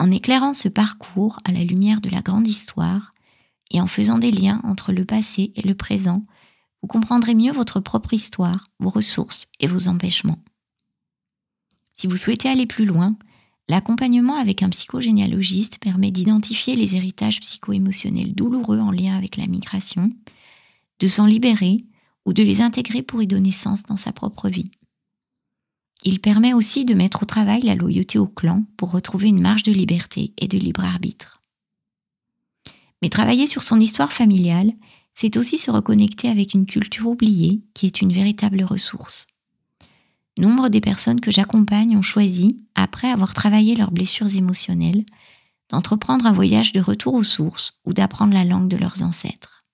En 0.00 0.10
éclairant 0.10 0.54
ce 0.54 0.66
parcours 0.66 1.38
à 1.44 1.52
la 1.52 1.62
lumière 1.62 2.00
de 2.00 2.10
la 2.10 2.22
grande 2.22 2.48
histoire 2.48 3.12
et 3.70 3.80
en 3.80 3.86
faisant 3.86 4.18
des 4.18 4.32
liens 4.32 4.60
entre 4.64 4.90
le 4.90 5.04
passé 5.04 5.52
et 5.54 5.62
le 5.62 5.76
présent, 5.76 6.26
vous 6.82 6.88
comprendrez 6.88 7.36
mieux 7.36 7.52
votre 7.52 7.78
propre 7.78 8.12
histoire, 8.12 8.64
vos 8.80 8.90
ressources 8.90 9.46
et 9.60 9.68
vos 9.68 9.86
empêchements. 9.86 10.42
Si 11.94 12.08
vous 12.08 12.16
souhaitez 12.16 12.48
aller 12.48 12.66
plus 12.66 12.86
loin, 12.86 13.16
L'accompagnement 13.70 14.34
avec 14.34 14.64
un 14.64 14.68
psychogénéalogiste 14.68 15.78
permet 15.78 16.10
d'identifier 16.10 16.74
les 16.74 16.96
héritages 16.96 17.38
psycho-émotionnels 17.38 18.34
douloureux 18.34 18.80
en 18.80 18.90
lien 18.90 19.16
avec 19.16 19.36
la 19.36 19.46
migration, 19.46 20.08
de 20.98 21.06
s'en 21.06 21.24
libérer 21.24 21.76
ou 22.26 22.32
de 22.32 22.42
les 22.42 22.62
intégrer 22.62 23.02
pour 23.02 23.22
y 23.22 23.28
donner 23.28 23.52
sens 23.52 23.84
dans 23.84 23.96
sa 23.96 24.10
propre 24.10 24.48
vie. 24.48 24.72
Il 26.02 26.20
permet 26.20 26.54
aussi 26.54 26.84
de 26.84 26.94
mettre 26.94 27.22
au 27.22 27.26
travail 27.26 27.62
la 27.62 27.74
loyauté 27.74 28.18
au 28.18 28.26
clan 28.26 28.64
pour 28.76 28.90
retrouver 28.90 29.28
une 29.28 29.40
marge 29.40 29.62
de 29.62 29.72
liberté 29.72 30.32
et 30.38 30.48
de 30.48 30.56
libre 30.58 30.82
arbitre. 30.82 31.40
Mais 33.02 33.08
travailler 33.08 33.46
sur 33.46 33.62
son 33.62 33.80
histoire 33.80 34.12
familiale, 34.12 34.72
c'est 35.12 35.36
aussi 35.36 35.58
se 35.58 35.70
reconnecter 35.70 36.28
avec 36.28 36.54
une 36.54 36.66
culture 36.66 37.06
oubliée 37.06 37.62
qui 37.74 37.86
est 37.86 38.00
une 38.00 38.12
véritable 38.12 38.62
ressource. 38.62 39.26
Nombre 40.38 40.68
des 40.68 40.80
personnes 40.80 41.20
que 41.20 41.30
j'accompagne 41.30 41.96
ont 41.96 42.02
choisi, 42.02 42.62
après 42.74 43.10
avoir 43.10 43.34
travaillé 43.34 43.74
leurs 43.74 43.90
blessures 43.90 44.34
émotionnelles, 44.34 45.04
d'entreprendre 45.68 46.26
un 46.26 46.32
voyage 46.32 46.72
de 46.72 46.80
retour 46.80 47.14
aux 47.14 47.24
sources 47.24 47.74
ou 47.84 47.92
d'apprendre 47.92 48.32
la 48.32 48.44
langue 48.44 48.68
de 48.68 48.76
leurs 48.76 49.02
ancêtres. 49.02 49.64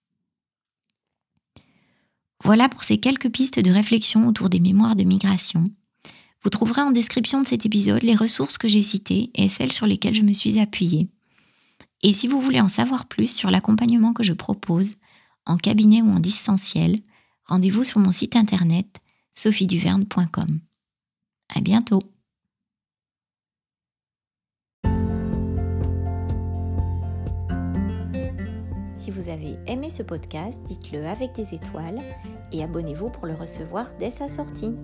Voilà 2.45 2.69
pour 2.69 2.85
ces 2.85 2.99
quelques 2.99 3.31
pistes 3.31 3.61
de 3.61 3.71
réflexion 3.71 4.27
autour 4.27 4.49
des 4.49 4.61
mémoires 4.61 4.97
de 4.97 5.05
migration. 5.05 5.65
Vous 6.43 6.51
trouverez 6.51 6.83
en 6.83 6.93
description 6.93 7.41
de 7.41 7.47
cet 7.47 7.67
épisode 7.67 8.03
les 8.03 8.15
ressources 8.15 8.59
que 8.59 8.69
j'ai 8.69 8.83
citées 8.83 9.31
et 9.35 9.49
celles 9.49 9.73
sur 9.73 9.87
lesquelles 9.87 10.15
je 10.15 10.23
me 10.23 10.33
suis 10.33 10.61
appuyée. 10.61 11.09
Et 12.03 12.13
si 12.13 12.29
vous 12.29 12.41
voulez 12.41 12.61
en 12.61 12.69
savoir 12.69 13.07
plus 13.07 13.35
sur 13.35 13.51
l'accompagnement 13.51 14.13
que 14.13 14.23
je 14.23 14.33
propose, 14.33 14.93
en 15.47 15.57
cabinet 15.57 16.03
ou 16.03 16.11
en 16.11 16.21
distanciel, 16.21 16.97
rendez-vous 17.47 17.85
sur 17.85 18.01
mon 18.01 18.13
site 18.13 18.37
internet 18.37 19.01
sophieduverne.com. 19.33 20.61
À 21.49 21.61
bientôt! 21.61 22.03
Si 28.95 29.13
vous 29.13 29.29
avez 29.29 29.57
aimé 29.69 29.89
ce 29.89 30.03
podcast, 30.03 30.61
dites-le 30.65 31.07
avec 31.07 31.33
des 31.33 31.55
étoiles 31.55 32.01
et 32.51 32.65
abonnez-vous 32.65 33.11
pour 33.11 33.27
le 33.27 33.35
recevoir 33.35 33.87
dès 34.01 34.11
sa 34.11 34.29
sortie. 34.29 34.75